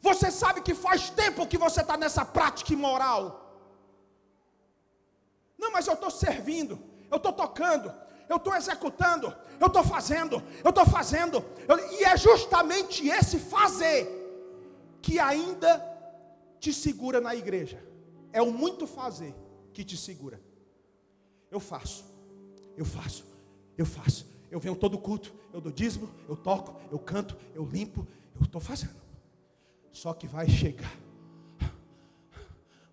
[0.08, 3.24] Você sabe que faz tempo que você está nessa prática imoral.
[5.62, 6.76] Não, mas eu estou servindo,
[7.12, 7.94] eu estou tocando,
[8.32, 14.08] eu estou executando, eu estou fazendo, eu estou fazendo, eu, e é justamente esse fazer
[15.02, 15.86] que ainda
[16.58, 17.84] te segura na igreja?
[18.32, 19.36] É o muito fazer
[19.74, 20.42] que te segura.
[21.50, 22.06] Eu faço,
[22.78, 23.26] eu faço,
[23.78, 24.32] eu faço.
[24.50, 28.62] Eu venho todo culto, eu dou dízimo, eu toco, eu canto, eu limpo, eu estou
[28.62, 29.02] fazendo.
[29.92, 30.94] Só que vai chegar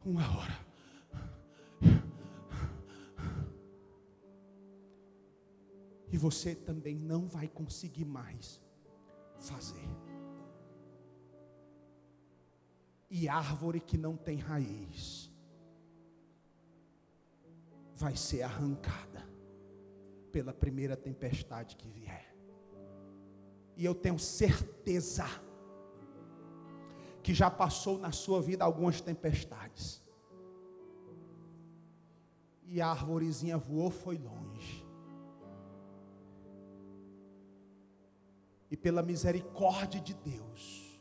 [0.04, 0.67] uma hora.
[6.10, 8.60] E você também não vai conseguir mais
[9.40, 9.88] fazer.
[13.10, 15.30] E árvore que não tem raiz
[17.94, 19.26] vai ser arrancada
[20.30, 22.34] pela primeira tempestade que vier.
[23.76, 25.24] E eu tenho certeza
[27.22, 30.02] que já passou na sua vida algumas tempestades.
[32.66, 34.87] E a arvorezinha voou, foi longe.
[38.70, 41.00] E pela misericórdia de Deus,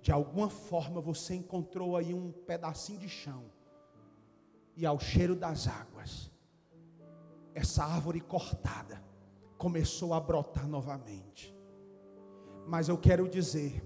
[0.00, 3.44] de alguma forma você encontrou aí um pedacinho de chão.
[4.76, 6.30] E ao cheiro das águas,
[7.54, 9.02] essa árvore cortada
[9.58, 11.54] começou a brotar novamente.
[12.66, 13.84] Mas eu quero dizer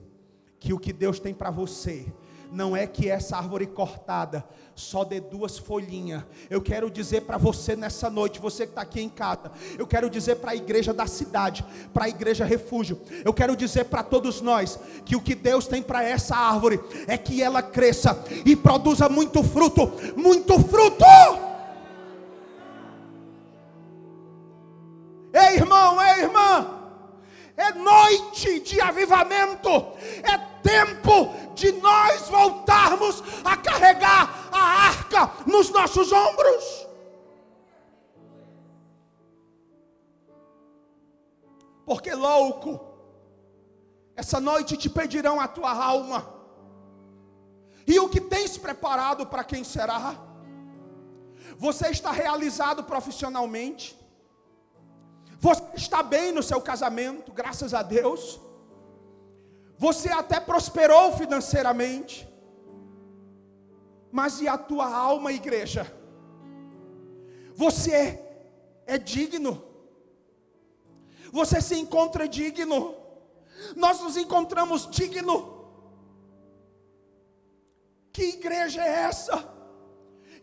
[0.60, 2.14] que o que Deus tem para você
[2.50, 6.24] não é que essa árvore cortada só dê duas folhinhas.
[6.50, 10.10] Eu quero dizer para você nessa noite, você que está aqui em casa, eu quero
[10.10, 14.40] dizer para a igreja da cidade, para a igreja refúgio, eu quero dizer para todos
[14.40, 19.08] nós que o que Deus tem para essa árvore é que ela cresça e produza
[19.08, 21.04] muito fruto, muito fruto.
[25.32, 26.80] Ei, irmão, ei, irmã,
[27.56, 29.68] é noite de avivamento,
[30.22, 31.14] é tempo
[31.54, 36.64] de nós voltarmos a carregar a arca nos nossos ombros.
[41.84, 42.80] Porque louco,
[44.16, 46.32] essa noite te pedirão a tua alma.
[47.86, 50.16] E o que tens preparado para quem será?
[51.58, 53.96] Você está realizado profissionalmente?
[55.38, 58.40] Você está bem no seu casamento, graças a Deus?
[59.84, 62.26] Você até prosperou financeiramente.
[64.18, 65.82] Mas e a tua alma, igreja?
[67.54, 67.96] Você
[68.86, 69.52] é digno.
[71.38, 72.94] Você se encontra digno.
[73.76, 75.36] Nós nos encontramos digno.
[78.14, 79.36] Que igreja é essa?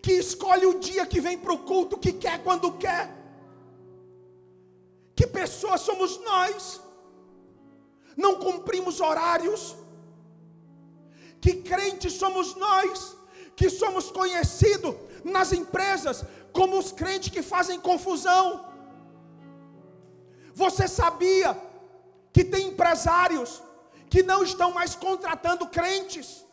[0.03, 3.09] Que escolhe o dia que vem para o culto, que quer quando quer.
[5.15, 6.90] Que pessoas somos nós?
[8.15, 9.75] Não cumprimos horários.
[11.39, 13.15] Que crentes somos nós,
[13.55, 18.65] que somos conhecidos nas empresas como os crentes que fazem confusão.
[20.53, 21.59] Você sabia
[22.33, 23.61] que tem empresários
[24.09, 26.45] que não estão mais contratando crentes?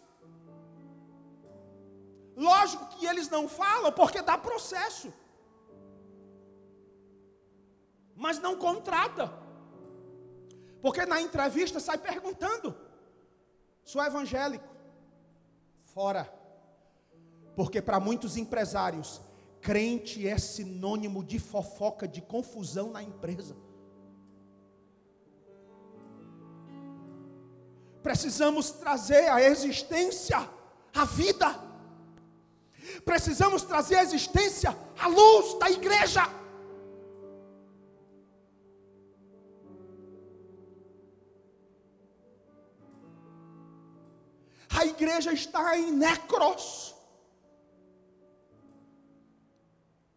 [2.37, 5.13] Lógico que eles não falam porque dá processo.
[8.15, 9.48] Mas não contrata.
[10.81, 12.77] Porque na entrevista sai perguntando:
[13.85, 14.69] sou evangélico?
[15.83, 16.33] Fora.
[17.57, 19.21] Porque para muitos empresários,
[19.61, 23.57] crente é sinônimo de fofoca, de confusão na empresa.
[28.03, 30.49] Precisamos trazer a existência,
[30.95, 31.69] a vida.
[33.05, 36.23] Precisamos trazer a existência, a luz da igreja.
[44.79, 46.95] A igreja está em necros.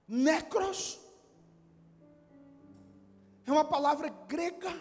[0.07, 0.99] Necros
[3.47, 4.71] é uma palavra grega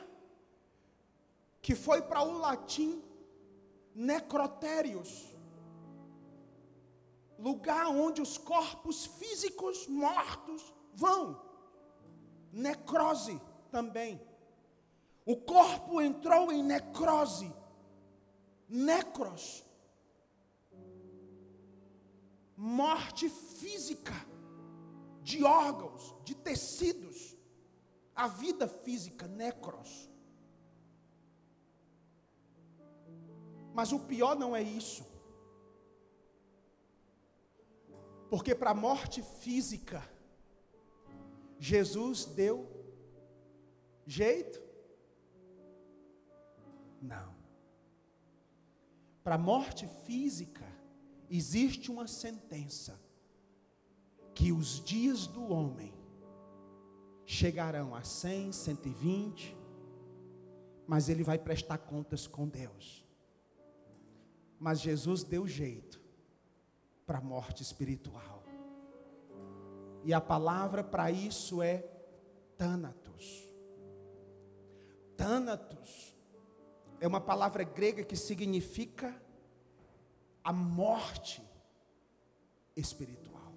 [1.63, 3.03] que foi para o latim
[3.95, 5.31] necrotérios
[7.39, 11.41] lugar onde os corpos físicos mortos vão.
[12.53, 14.21] Necrose também.
[15.25, 17.51] O corpo entrou em necrose.
[18.69, 19.65] Necros
[22.61, 24.13] morte física
[25.23, 27.35] de órgãos, de tecidos,
[28.15, 30.11] a vida física, necros.
[33.73, 35.07] Mas o pior não é isso.
[38.29, 40.07] Porque para a morte física,
[41.59, 42.69] Jesus deu
[44.07, 44.61] jeito?
[47.01, 47.35] Não.
[49.25, 50.80] Para a morte física,
[51.31, 53.01] existe uma sentença
[54.35, 55.95] que os dias do homem
[57.25, 59.57] chegarão a 100, 120,
[60.87, 63.07] mas ele vai prestar contas com Deus.
[64.59, 66.01] Mas Jesus deu jeito
[67.07, 68.43] para a morte espiritual.
[70.05, 71.85] E a palavra para isso é
[72.57, 73.49] Thanatos.
[75.17, 76.17] Thanatos
[76.99, 79.15] é uma palavra grega que significa
[80.43, 81.43] a morte
[82.77, 83.53] espiritual.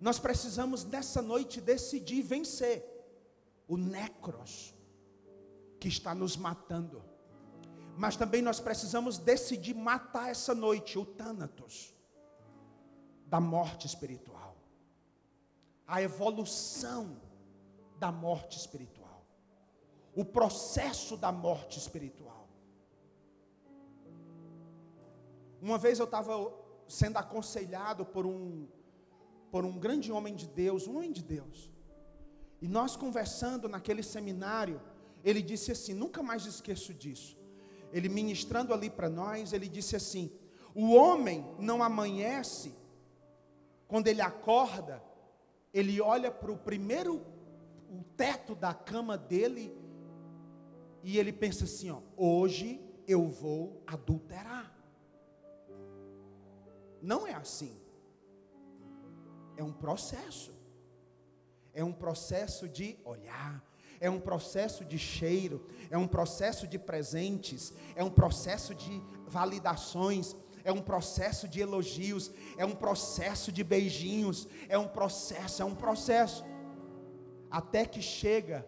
[0.00, 2.84] Nós precisamos nessa noite decidir vencer
[3.66, 4.74] o necros
[5.80, 7.02] que está nos matando.
[7.96, 11.94] Mas também nós precisamos decidir matar essa noite o Thanatos
[13.26, 14.56] da morte espiritual.
[15.86, 17.20] A evolução
[17.98, 19.24] da morte espiritual.
[20.14, 22.45] O processo da morte espiritual.
[25.60, 26.52] Uma vez eu estava
[26.86, 28.66] sendo aconselhado por um
[29.50, 31.70] por um grande homem de Deus, um homem de Deus.
[32.60, 34.80] E nós conversando naquele seminário,
[35.24, 37.36] ele disse assim: nunca mais esqueço disso.
[37.92, 40.30] Ele ministrando ali para nós, ele disse assim:
[40.74, 42.74] o homem não amanhece,
[43.88, 45.02] quando ele acorda,
[45.72, 47.24] ele olha para o primeiro
[47.88, 49.74] o teto da cama dele
[51.02, 54.75] e ele pensa assim: ó, hoje eu vou adulterar.
[57.06, 57.80] Não é assim.
[59.56, 60.52] É um processo.
[61.72, 63.62] É um processo de olhar,
[64.00, 70.34] é um processo de cheiro, é um processo de presentes, é um processo de validações,
[70.64, 75.74] é um processo de elogios, é um processo de beijinhos, é um processo, é um
[75.74, 76.44] processo.
[77.50, 78.66] Até que chega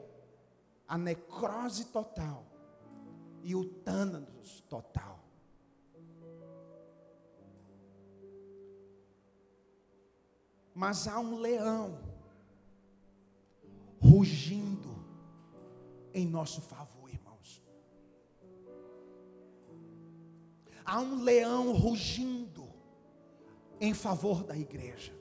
[0.87, 2.47] a necrose total
[3.43, 5.18] e o tânatos total.
[10.79, 11.99] Mas há um leão
[14.01, 15.05] rugindo
[16.15, 17.61] em nosso favor, irmãos.
[20.85, 22.65] Há um leão rugindo
[23.81, 25.13] em favor da igreja.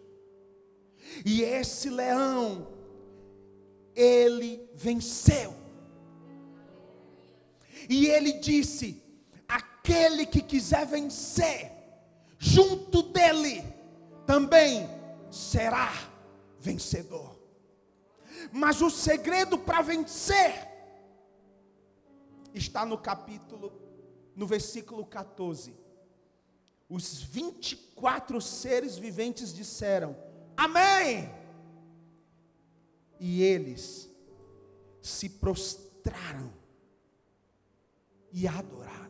[1.26, 2.68] E esse leão
[3.96, 5.56] ele venceu.
[7.90, 9.02] E ele disse:
[9.48, 11.72] aquele que quiser vencer,
[12.38, 13.64] junto dele
[14.28, 14.97] também
[15.30, 15.92] será
[16.60, 17.38] vencedor.
[18.52, 20.68] Mas o segredo para vencer
[22.54, 23.72] está no capítulo,
[24.36, 25.76] no versículo 14.
[26.90, 30.16] Os 24 seres viventes disseram:
[30.56, 31.30] Amém
[33.20, 34.10] e eles
[35.02, 36.52] se prostraram
[38.32, 39.07] e adoraram.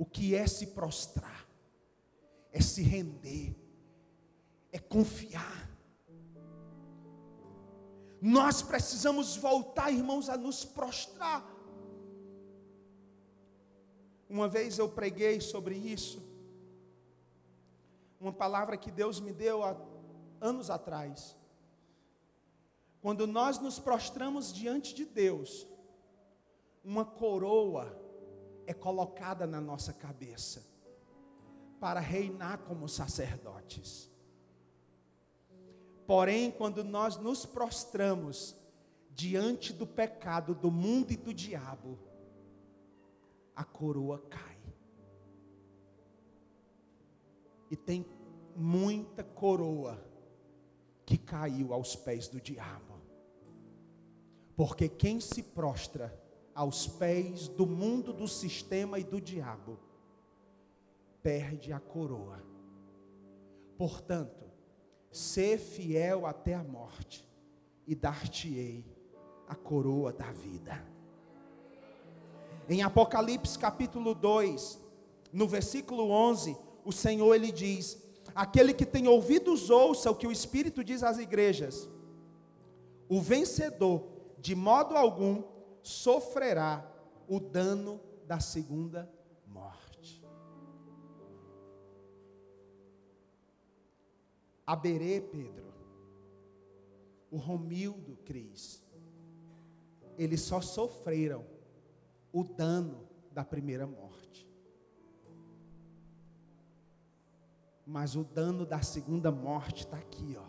[0.00, 1.46] O que é se prostrar?
[2.50, 3.54] É se render,
[4.72, 5.70] é confiar.
[8.18, 11.46] Nós precisamos voltar, irmãos, a nos prostrar.
[14.26, 16.26] Uma vez eu preguei sobre isso
[18.18, 19.76] uma palavra que Deus me deu há
[20.40, 21.36] anos atrás.
[23.02, 25.66] Quando nós nos prostramos diante de Deus,
[26.82, 28.09] uma coroa
[28.70, 30.64] é colocada na nossa cabeça
[31.80, 34.08] para reinar como sacerdotes.
[36.06, 38.54] Porém, quando nós nos prostramos
[39.10, 41.98] diante do pecado do mundo e do diabo,
[43.56, 44.56] a coroa cai.
[47.72, 48.06] E tem
[48.54, 50.00] muita coroa
[51.04, 53.00] que caiu aos pés do diabo.
[54.54, 56.16] Porque quem se prostra
[56.54, 59.78] aos pés do mundo, do sistema e do diabo,
[61.22, 62.42] perde a coroa.
[63.76, 64.44] Portanto,
[65.10, 67.28] ser fiel até a morte,
[67.86, 68.84] e dar-te-ei
[69.48, 70.80] a coroa da vida.
[72.68, 74.80] Em Apocalipse capítulo 2,
[75.32, 78.00] no versículo 11, o Senhor ele diz:
[78.32, 81.90] Aquele que tem ouvidos ouça o que o Espírito diz às igrejas.
[83.08, 84.04] O vencedor,
[84.38, 85.42] de modo algum,
[85.82, 86.86] sofrerá
[87.28, 89.10] o dano da segunda
[89.46, 90.24] morte.
[94.66, 95.72] Aberê, Pedro,
[97.30, 98.84] o Romildo, Cris,
[100.16, 101.44] eles só sofreram
[102.32, 104.48] o dano da primeira morte.
[107.86, 110.46] Mas o dano da segunda morte está aqui, ó.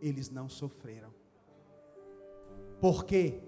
[0.00, 1.12] Eles não sofreram.
[2.80, 3.42] Por quê?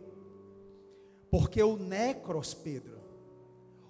[1.30, 2.98] Porque o necros, Pedro,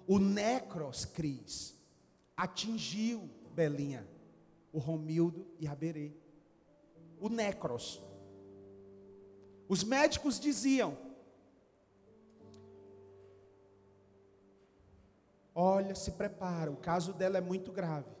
[0.07, 1.77] o necros, Cris,
[2.35, 4.07] atingiu Belinha,
[4.73, 6.13] o Romildo e a Berê.
[7.19, 8.01] O necros.
[9.67, 10.97] Os médicos diziam:
[15.53, 18.11] Olha, se prepara, o caso dela é muito grave.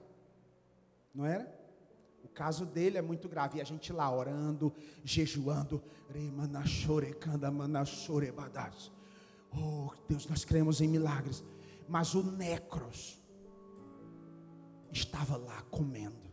[1.13, 1.57] Não era?
[2.23, 3.57] O caso dele é muito grave.
[3.57, 5.81] E a gente lá orando, jejuando.
[9.51, 11.43] Oh, Deus, nós cremos em milagres.
[11.87, 13.19] Mas o necros
[14.91, 16.29] estava lá comendo.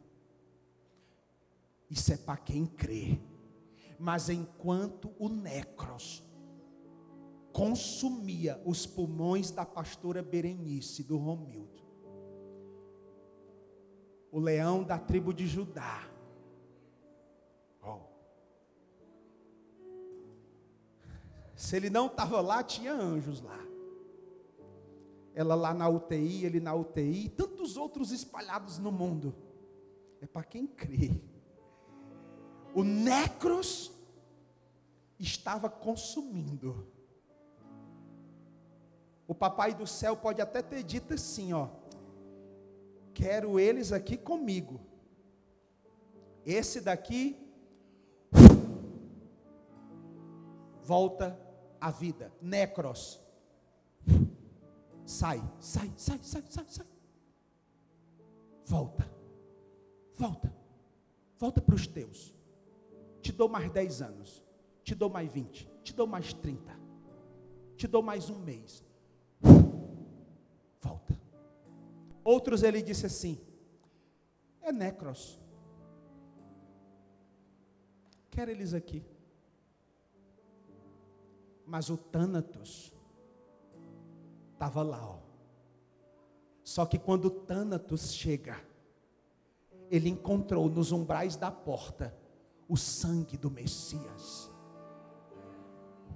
[1.90, 3.18] Isso é para quem crê.
[3.98, 6.22] Mas enquanto o necros
[7.52, 11.82] consumia os pulmões da pastora Berenice do Romildo,
[14.30, 16.06] o leão da tribo de Judá.
[21.56, 23.58] Se ele não estava lá, tinha anjos lá.
[25.34, 29.34] Ela lá na UTI, ele na UTI, tantos outros espalhados no mundo.
[30.20, 31.10] É para quem crê.
[32.74, 33.90] O necros
[35.18, 36.86] estava consumindo.
[39.26, 41.68] O papai do céu pode até ter dito assim, ó:
[43.14, 44.78] Quero eles aqui comigo.
[46.44, 47.42] Esse daqui
[50.82, 51.45] volta
[51.86, 52.32] à vida.
[52.42, 53.20] Necros.
[55.04, 56.86] Sai, sai, sai, sai, sai, sai.
[58.64, 59.08] Volta.
[60.14, 60.52] Volta.
[61.38, 62.34] Volta para os teus.
[63.22, 64.44] Te dou mais 10 anos.
[64.82, 65.70] Te dou mais 20.
[65.84, 66.76] Te dou mais 30.
[67.76, 68.84] Te dou mais um mês.
[70.80, 71.16] Volta.
[72.24, 73.40] Outros ele disse assim:
[74.60, 75.40] é necros.
[78.28, 79.04] Quero eles aqui.
[81.66, 82.92] Mas o Tânatos
[84.52, 85.18] estava lá, ó.
[86.62, 88.56] Só que quando o Tânatos chega,
[89.90, 92.16] ele encontrou nos umbrais da porta
[92.68, 94.50] o sangue do Messias.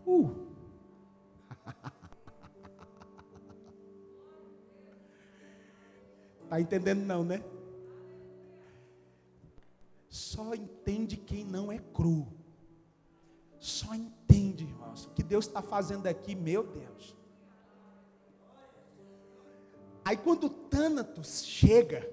[0.07, 0.48] Uh!
[6.44, 7.42] Está entendendo não, né?
[10.09, 12.26] Só entende quem não é cru.
[13.61, 17.16] Só entende, irmãos, o que Deus está fazendo aqui, meu Deus.
[20.05, 22.11] Aí quando Tânatos chega,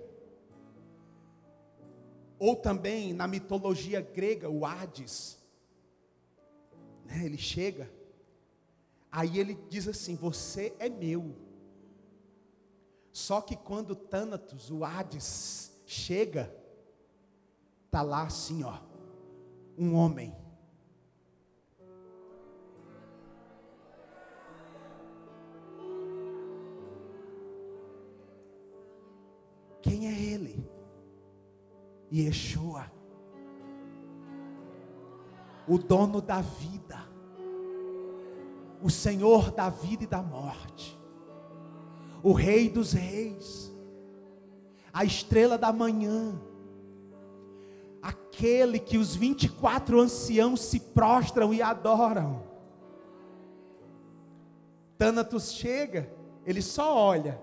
[2.37, 5.37] ou também na mitologia grega, o Hades,
[7.05, 7.89] né, ele chega,
[9.11, 11.35] aí ele diz assim: Você é meu.
[13.11, 16.55] Só que quando Tânatos, o Hades, chega,
[17.89, 18.77] tá lá assim, ó,
[19.75, 20.35] um homem.
[32.11, 32.91] Yeshua,
[35.67, 36.97] o dono da vida,
[38.81, 40.97] o Senhor da vida e da morte
[42.27, 43.71] o Rei dos Reis,
[44.91, 46.37] a estrela da manhã,
[48.01, 52.43] aquele que os 24 anciãos se prostram e adoram.
[54.97, 56.11] Tânatos chega,
[56.45, 57.39] ele só olha.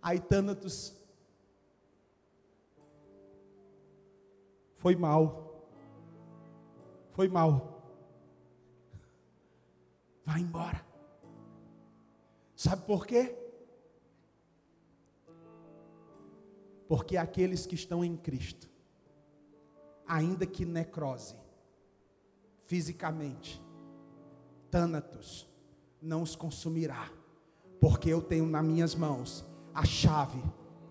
[0.00, 0.96] Aí Tânatos
[4.84, 5.64] foi mal.
[7.12, 7.82] Foi mal.
[10.26, 10.84] Vai embora.
[12.54, 13.34] Sabe por quê?
[16.86, 18.68] Porque aqueles que estão em Cristo,
[20.06, 21.34] ainda que necrose,
[22.66, 23.62] fisicamente,
[24.70, 25.50] Tânatos,
[26.02, 27.10] não os consumirá,
[27.80, 30.42] porque eu tenho nas minhas mãos a chave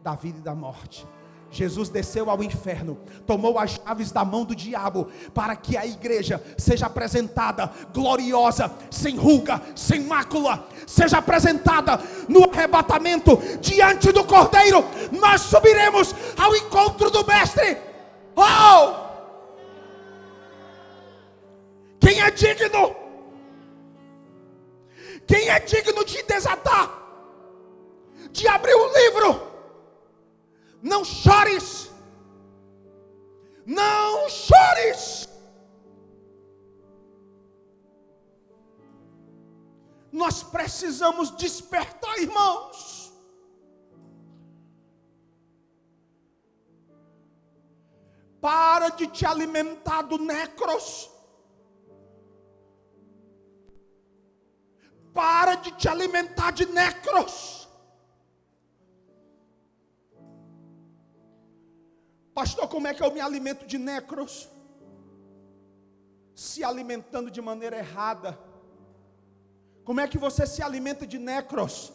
[0.01, 1.05] da vida e da morte.
[1.53, 2.97] Jesus desceu ao inferno,
[3.27, 9.15] tomou as chaves da mão do diabo, para que a igreja seja apresentada gloriosa, sem
[9.15, 14.83] ruga, sem mácula, seja apresentada no arrebatamento diante do Cordeiro.
[15.11, 17.77] Nós subiremos ao encontro do Mestre.
[18.35, 19.03] Oh!
[21.99, 22.95] Quem é digno?
[25.27, 26.89] Quem é digno de desatar?
[28.31, 29.52] De abrir o livro?
[30.91, 31.89] Não chores.
[33.65, 35.29] Não chores.
[40.11, 43.13] Nós precisamos despertar, irmãos.
[48.41, 51.09] Para de te alimentar do necros.
[55.13, 57.62] Para de te alimentar de necros.
[62.33, 64.49] Pastor, como é que eu me alimento de necros?
[66.35, 68.37] se alimentando de maneira errada?
[69.83, 71.93] Como é que você se alimenta de necros?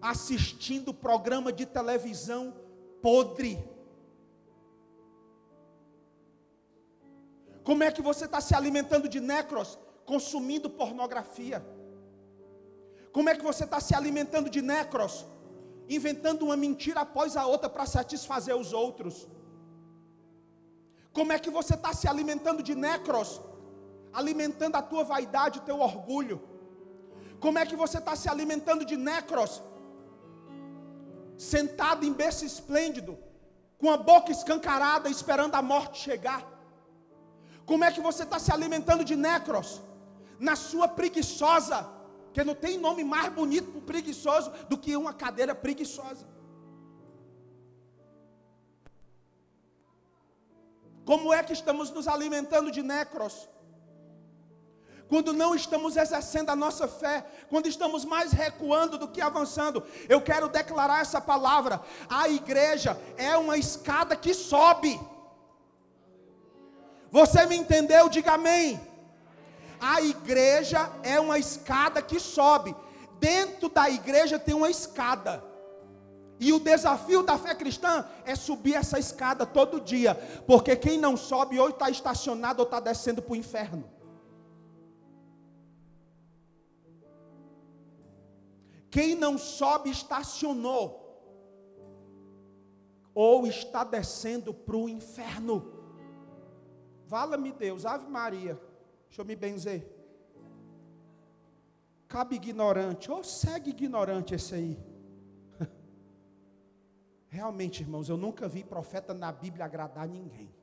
[0.00, 2.54] Assistindo programa de televisão
[3.02, 3.58] podre.
[7.64, 9.78] Como é que você está se alimentando de necros?
[10.04, 11.64] Consumindo pornografia.
[13.10, 15.26] Como é que você está se alimentando de necros?
[15.88, 19.28] Inventando uma mentira após a outra para satisfazer os outros.
[21.12, 23.40] Como é que você está se alimentando de necros?
[24.12, 26.42] Alimentando a tua vaidade, o teu orgulho.
[27.40, 29.62] Como é que você está se alimentando de necros?
[31.38, 33.18] Sentado em berço esplêndido,
[33.78, 36.42] com a boca escancarada, esperando a morte chegar.
[37.64, 39.82] Como é que você está se alimentando de necros?
[40.38, 41.95] Na sua preguiçosa,
[42.36, 46.26] que não tem nome mais bonito para preguiçoso do que uma cadeira preguiçosa.
[51.06, 53.48] Como é que estamos nos alimentando de necros?
[55.08, 60.20] Quando não estamos exercendo a nossa fé, quando estamos mais recuando do que avançando, eu
[60.20, 65.00] quero declarar essa palavra: a igreja é uma escada que sobe.
[67.10, 68.10] Você me entendeu?
[68.10, 68.78] Diga amém.
[69.80, 72.74] A igreja é uma escada que sobe.
[73.18, 75.42] Dentro da igreja tem uma escada.
[76.38, 80.14] E o desafio da fé cristã é subir essa escada todo dia,
[80.46, 83.88] porque quem não sobe ou está estacionado ou está descendo para o inferno.
[88.90, 91.06] Quem não sobe estacionou
[93.14, 95.72] ou está descendo para o inferno.
[97.06, 98.60] Vala-me Deus, Ave Maria,
[99.06, 99.86] deixa eu me benzer.
[102.08, 104.78] Cabe ignorante, ou segue ignorante esse aí.
[107.28, 110.54] Realmente, irmãos, eu nunca vi profeta na Bíblia agradar ninguém.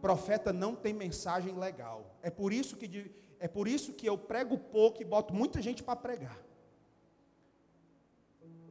[0.00, 2.16] Profeta não tem mensagem legal.
[2.22, 5.82] É por isso que, é por isso que eu prego pouco e boto muita gente
[5.82, 6.38] para pregar.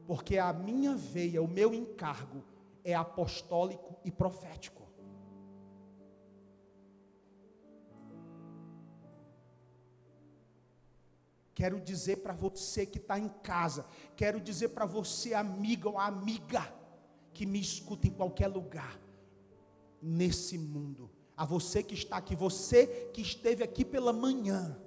[0.06, 2.44] Porque a minha veia, o meu encargo
[2.84, 4.79] é apostólico e profético.
[11.60, 13.84] Quero dizer para você que está em casa,
[14.16, 16.72] quero dizer para você, amiga ou amiga,
[17.34, 18.98] que me escuta em qualquer lugar,
[20.00, 24.80] nesse mundo, a você que está aqui, você que esteve aqui pela manhã,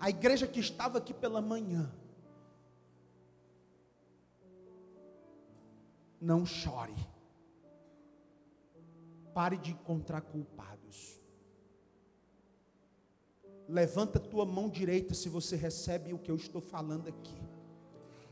[0.00, 1.94] a igreja que estava aqui pela manhã,
[6.18, 6.96] não chore,
[9.34, 11.20] pare de encontrar culpados.
[13.68, 17.40] Levanta tua mão direita se você recebe o que eu estou falando aqui.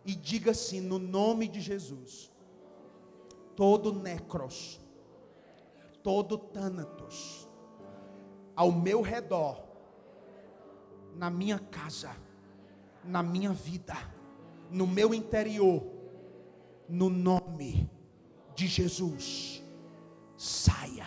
[0.04, 2.30] E diga assim, no nome de Jesus.
[3.56, 4.80] Todo necros,
[6.02, 7.48] todo tânatos,
[8.56, 9.62] ao meu redor,
[11.14, 12.16] na minha casa,
[13.04, 13.94] na minha vida,
[14.70, 15.84] no meu interior,
[16.88, 17.90] no nome
[18.54, 19.62] de Jesus,
[20.36, 21.06] saia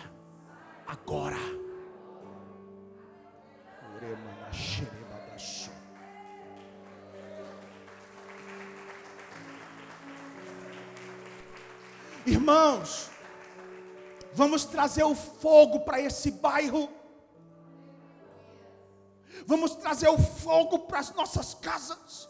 [0.86, 1.65] agora
[12.26, 13.10] Irmãos,
[14.32, 16.88] vamos trazer o fogo para esse bairro.
[19.46, 22.28] Vamos trazer o fogo para as nossas casas.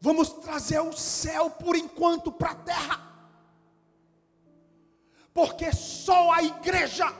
[0.00, 3.13] Vamos trazer o céu por enquanto para a terra
[5.34, 7.12] porque só a igreja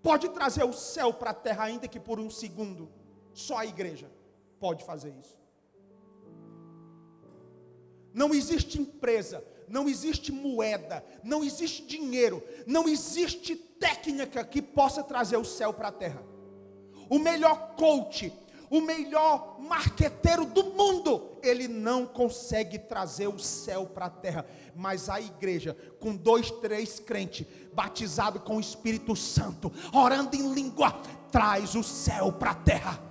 [0.00, 2.88] pode trazer o céu para a terra, ainda que por um segundo.
[3.34, 4.08] Só a igreja
[4.60, 5.36] pode fazer isso.
[8.14, 15.36] Não existe empresa, não existe moeda, não existe dinheiro, não existe técnica que possa trazer
[15.36, 16.22] o céu para a terra.
[17.08, 18.32] O melhor coach,
[18.70, 24.46] o melhor marqueteiro do mundo, ele não consegue trazer o céu para a terra.
[24.76, 27.44] Mas a igreja, com dois, três crentes,
[27.74, 30.92] batizado com o Espírito Santo, orando em língua,
[31.32, 33.02] traz o céu para a terra.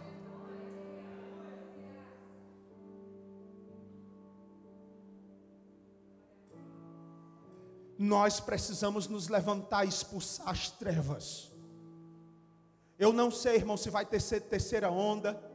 [7.97, 11.51] Nós precisamos nos levantar e expulsar as trevas.
[12.97, 15.48] Eu não sei, irmão, se vai ter terceira onda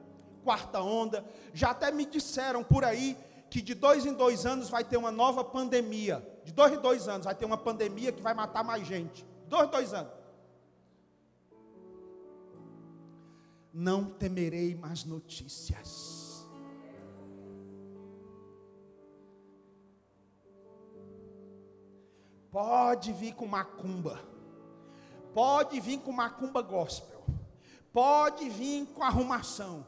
[0.45, 1.25] quarta onda.
[1.53, 3.17] Já até me disseram por aí
[3.51, 6.25] que de dois em dois anos vai ter uma nova pandemia.
[6.45, 9.27] De dois em dois anos vai ter uma pandemia que vai matar mais gente.
[9.49, 10.13] Dois em dois anos.
[13.73, 16.25] Não temerei mais notícias.
[22.51, 24.21] Pode vir com macumba.
[25.35, 27.25] Pode vir com macumba gospel.
[27.93, 29.85] Pode vir com arrumação.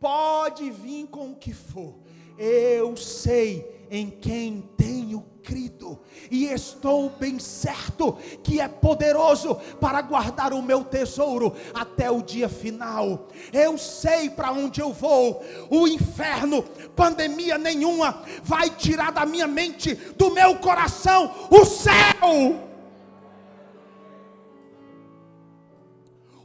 [0.00, 1.94] Pode vir com o que for.
[2.38, 5.98] Eu sei em quem tenho crido,
[6.30, 12.48] e estou bem certo que é poderoso para guardar o meu tesouro até o dia
[12.48, 13.28] final.
[13.52, 16.62] Eu sei para onde eu vou, o inferno,
[16.94, 22.68] pandemia nenhuma, vai tirar da minha mente, do meu coração, o céu.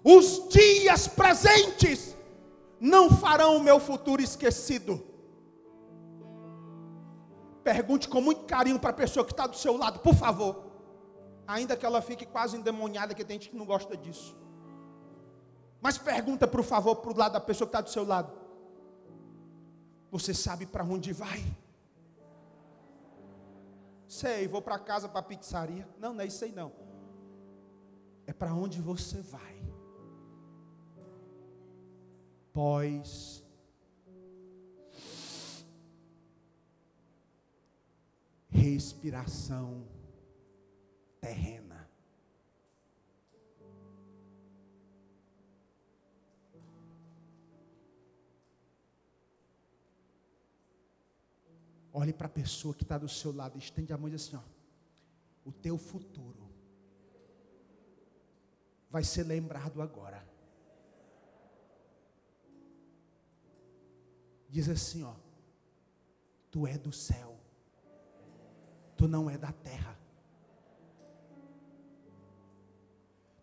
[0.03, 2.14] Os dias presentes
[2.79, 5.01] não farão o meu futuro esquecido.
[7.63, 10.65] Pergunte com muito carinho para a pessoa que está do seu lado, por favor.
[11.47, 14.37] Ainda que ela fique quase endemoniada, que tem gente que não gosta disso.
[15.81, 18.31] Mas pergunta, por favor, para o lado da pessoa que está do seu lado.
[20.11, 21.43] Você sabe para onde vai?
[24.07, 25.87] Sei, vou para casa, para a pizzaria.
[25.99, 26.71] Não, não é isso aí não.
[28.25, 29.54] É para onde você vai.
[32.55, 33.43] Pós
[38.49, 39.85] respiração
[41.19, 41.89] terrena.
[51.91, 54.37] Olhe para a pessoa que está do seu lado, estende a mão e diz assim:
[54.37, 54.41] ó,
[55.43, 56.49] o teu futuro
[58.89, 60.34] vai ser lembrado agora.
[64.55, 65.13] Diz assim, ó,
[66.49, 67.35] tu é do céu
[68.95, 69.97] tu não é da terra.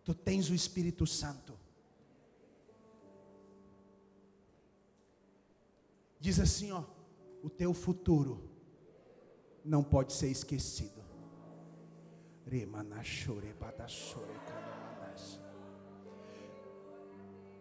[0.03, 1.57] Tu tens o Espírito Santo.
[6.19, 6.83] Diz assim, ó,
[7.41, 8.49] o teu futuro
[9.63, 11.01] não pode ser esquecido.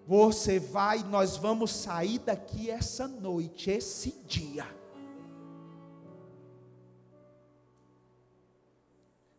[0.07, 4.67] Você vai, nós vamos sair daqui essa noite, esse dia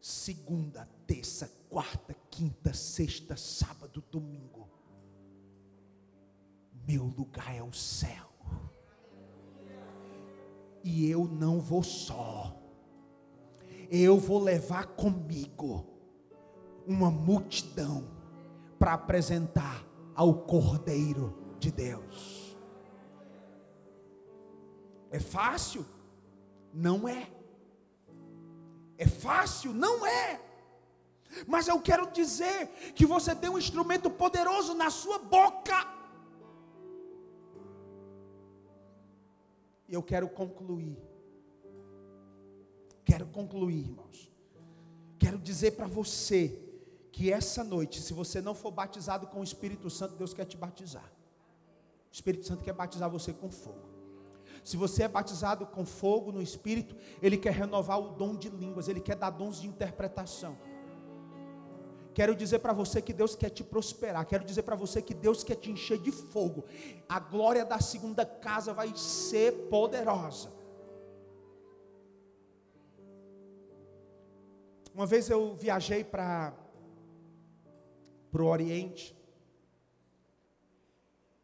[0.04, 4.70] segunda, terça, quarta, quinta, sexta, sábado, domingo.
[6.88, 8.30] Meu lugar é o céu.
[10.84, 12.54] E eu não vou só.
[13.90, 15.86] Eu vou levar comigo
[16.86, 18.06] uma multidão
[18.78, 19.86] para apresentar
[20.16, 22.58] ao Cordeiro de Deus.
[25.12, 25.86] É fácil?
[26.74, 27.32] Não é.
[28.98, 29.74] É fácil?
[29.74, 30.42] Não é.
[31.48, 35.88] Mas eu quero dizer que você tem um instrumento poderoso na sua boca.
[39.88, 40.98] E eu quero concluir.
[43.06, 44.32] Quero concluir, irmãos.
[45.20, 46.60] Quero dizer para você
[47.14, 50.58] que essa noite, se você não for batizado com o Espírito Santo, Deus quer te
[50.58, 51.06] batizar.
[52.12, 53.88] O Espírito Santo quer batizar você com fogo.
[54.64, 58.88] Se você é batizado com fogo no Espírito, Ele quer renovar o dom de línguas,
[58.88, 60.58] Ele quer dar dons de interpretação.
[62.16, 64.26] Quero dizer para você que Deus quer te prosperar.
[64.26, 66.66] Quero dizer para você que Deus quer te encher de fogo.
[67.08, 70.52] A glória da segunda casa vai ser poderosa.
[74.96, 76.04] Uma vez eu viajei
[78.34, 79.16] para o Oriente.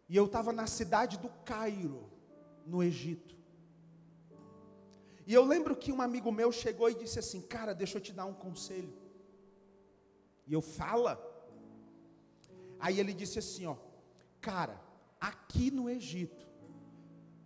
[0.09, 2.09] E eu estava na cidade do Cairo
[2.65, 3.37] no Egito.
[5.27, 8.11] E eu lembro que um amigo meu chegou e disse assim: Cara, deixa eu te
[8.11, 8.91] dar um conselho.
[10.47, 11.23] E eu fala.
[12.79, 13.75] Aí ele disse assim: Ó,
[14.41, 14.81] cara,
[15.21, 16.47] aqui no Egito,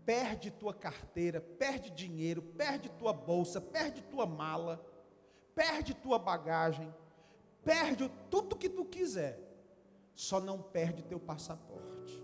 [0.05, 4.81] perde tua carteira, perde dinheiro, perde tua bolsa, perde tua mala,
[5.53, 6.93] perde tua bagagem,
[7.64, 9.39] perde tudo que tu quiser,
[10.14, 12.24] só não perde teu passaporte.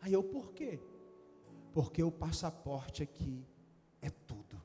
[0.00, 0.80] Aí eu, por quê?
[1.74, 3.46] Porque o passaporte aqui
[4.00, 4.60] é tudo.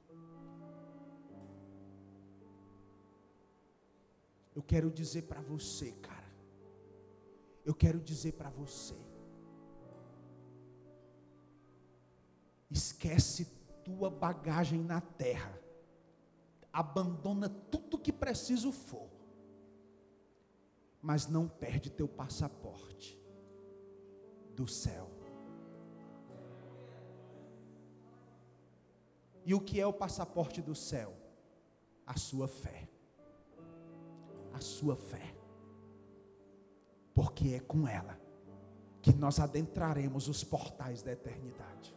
[4.55, 6.33] Eu quero dizer para você, cara.
[7.65, 8.95] Eu quero dizer para você.
[12.71, 13.45] Esquece
[13.83, 15.64] tua bagagem na terra.
[16.75, 19.09] Abandona tudo que preciso for.
[21.01, 23.17] Mas não perde teu passaporte
[24.53, 25.09] do céu.
[29.45, 31.15] E o que é o passaporte do céu?
[32.05, 32.89] A sua fé.
[34.51, 35.33] A sua fé.
[37.13, 38.19] Porque é com ela
[39.01, 41.94] que nós adentraremos os portais da eternidade.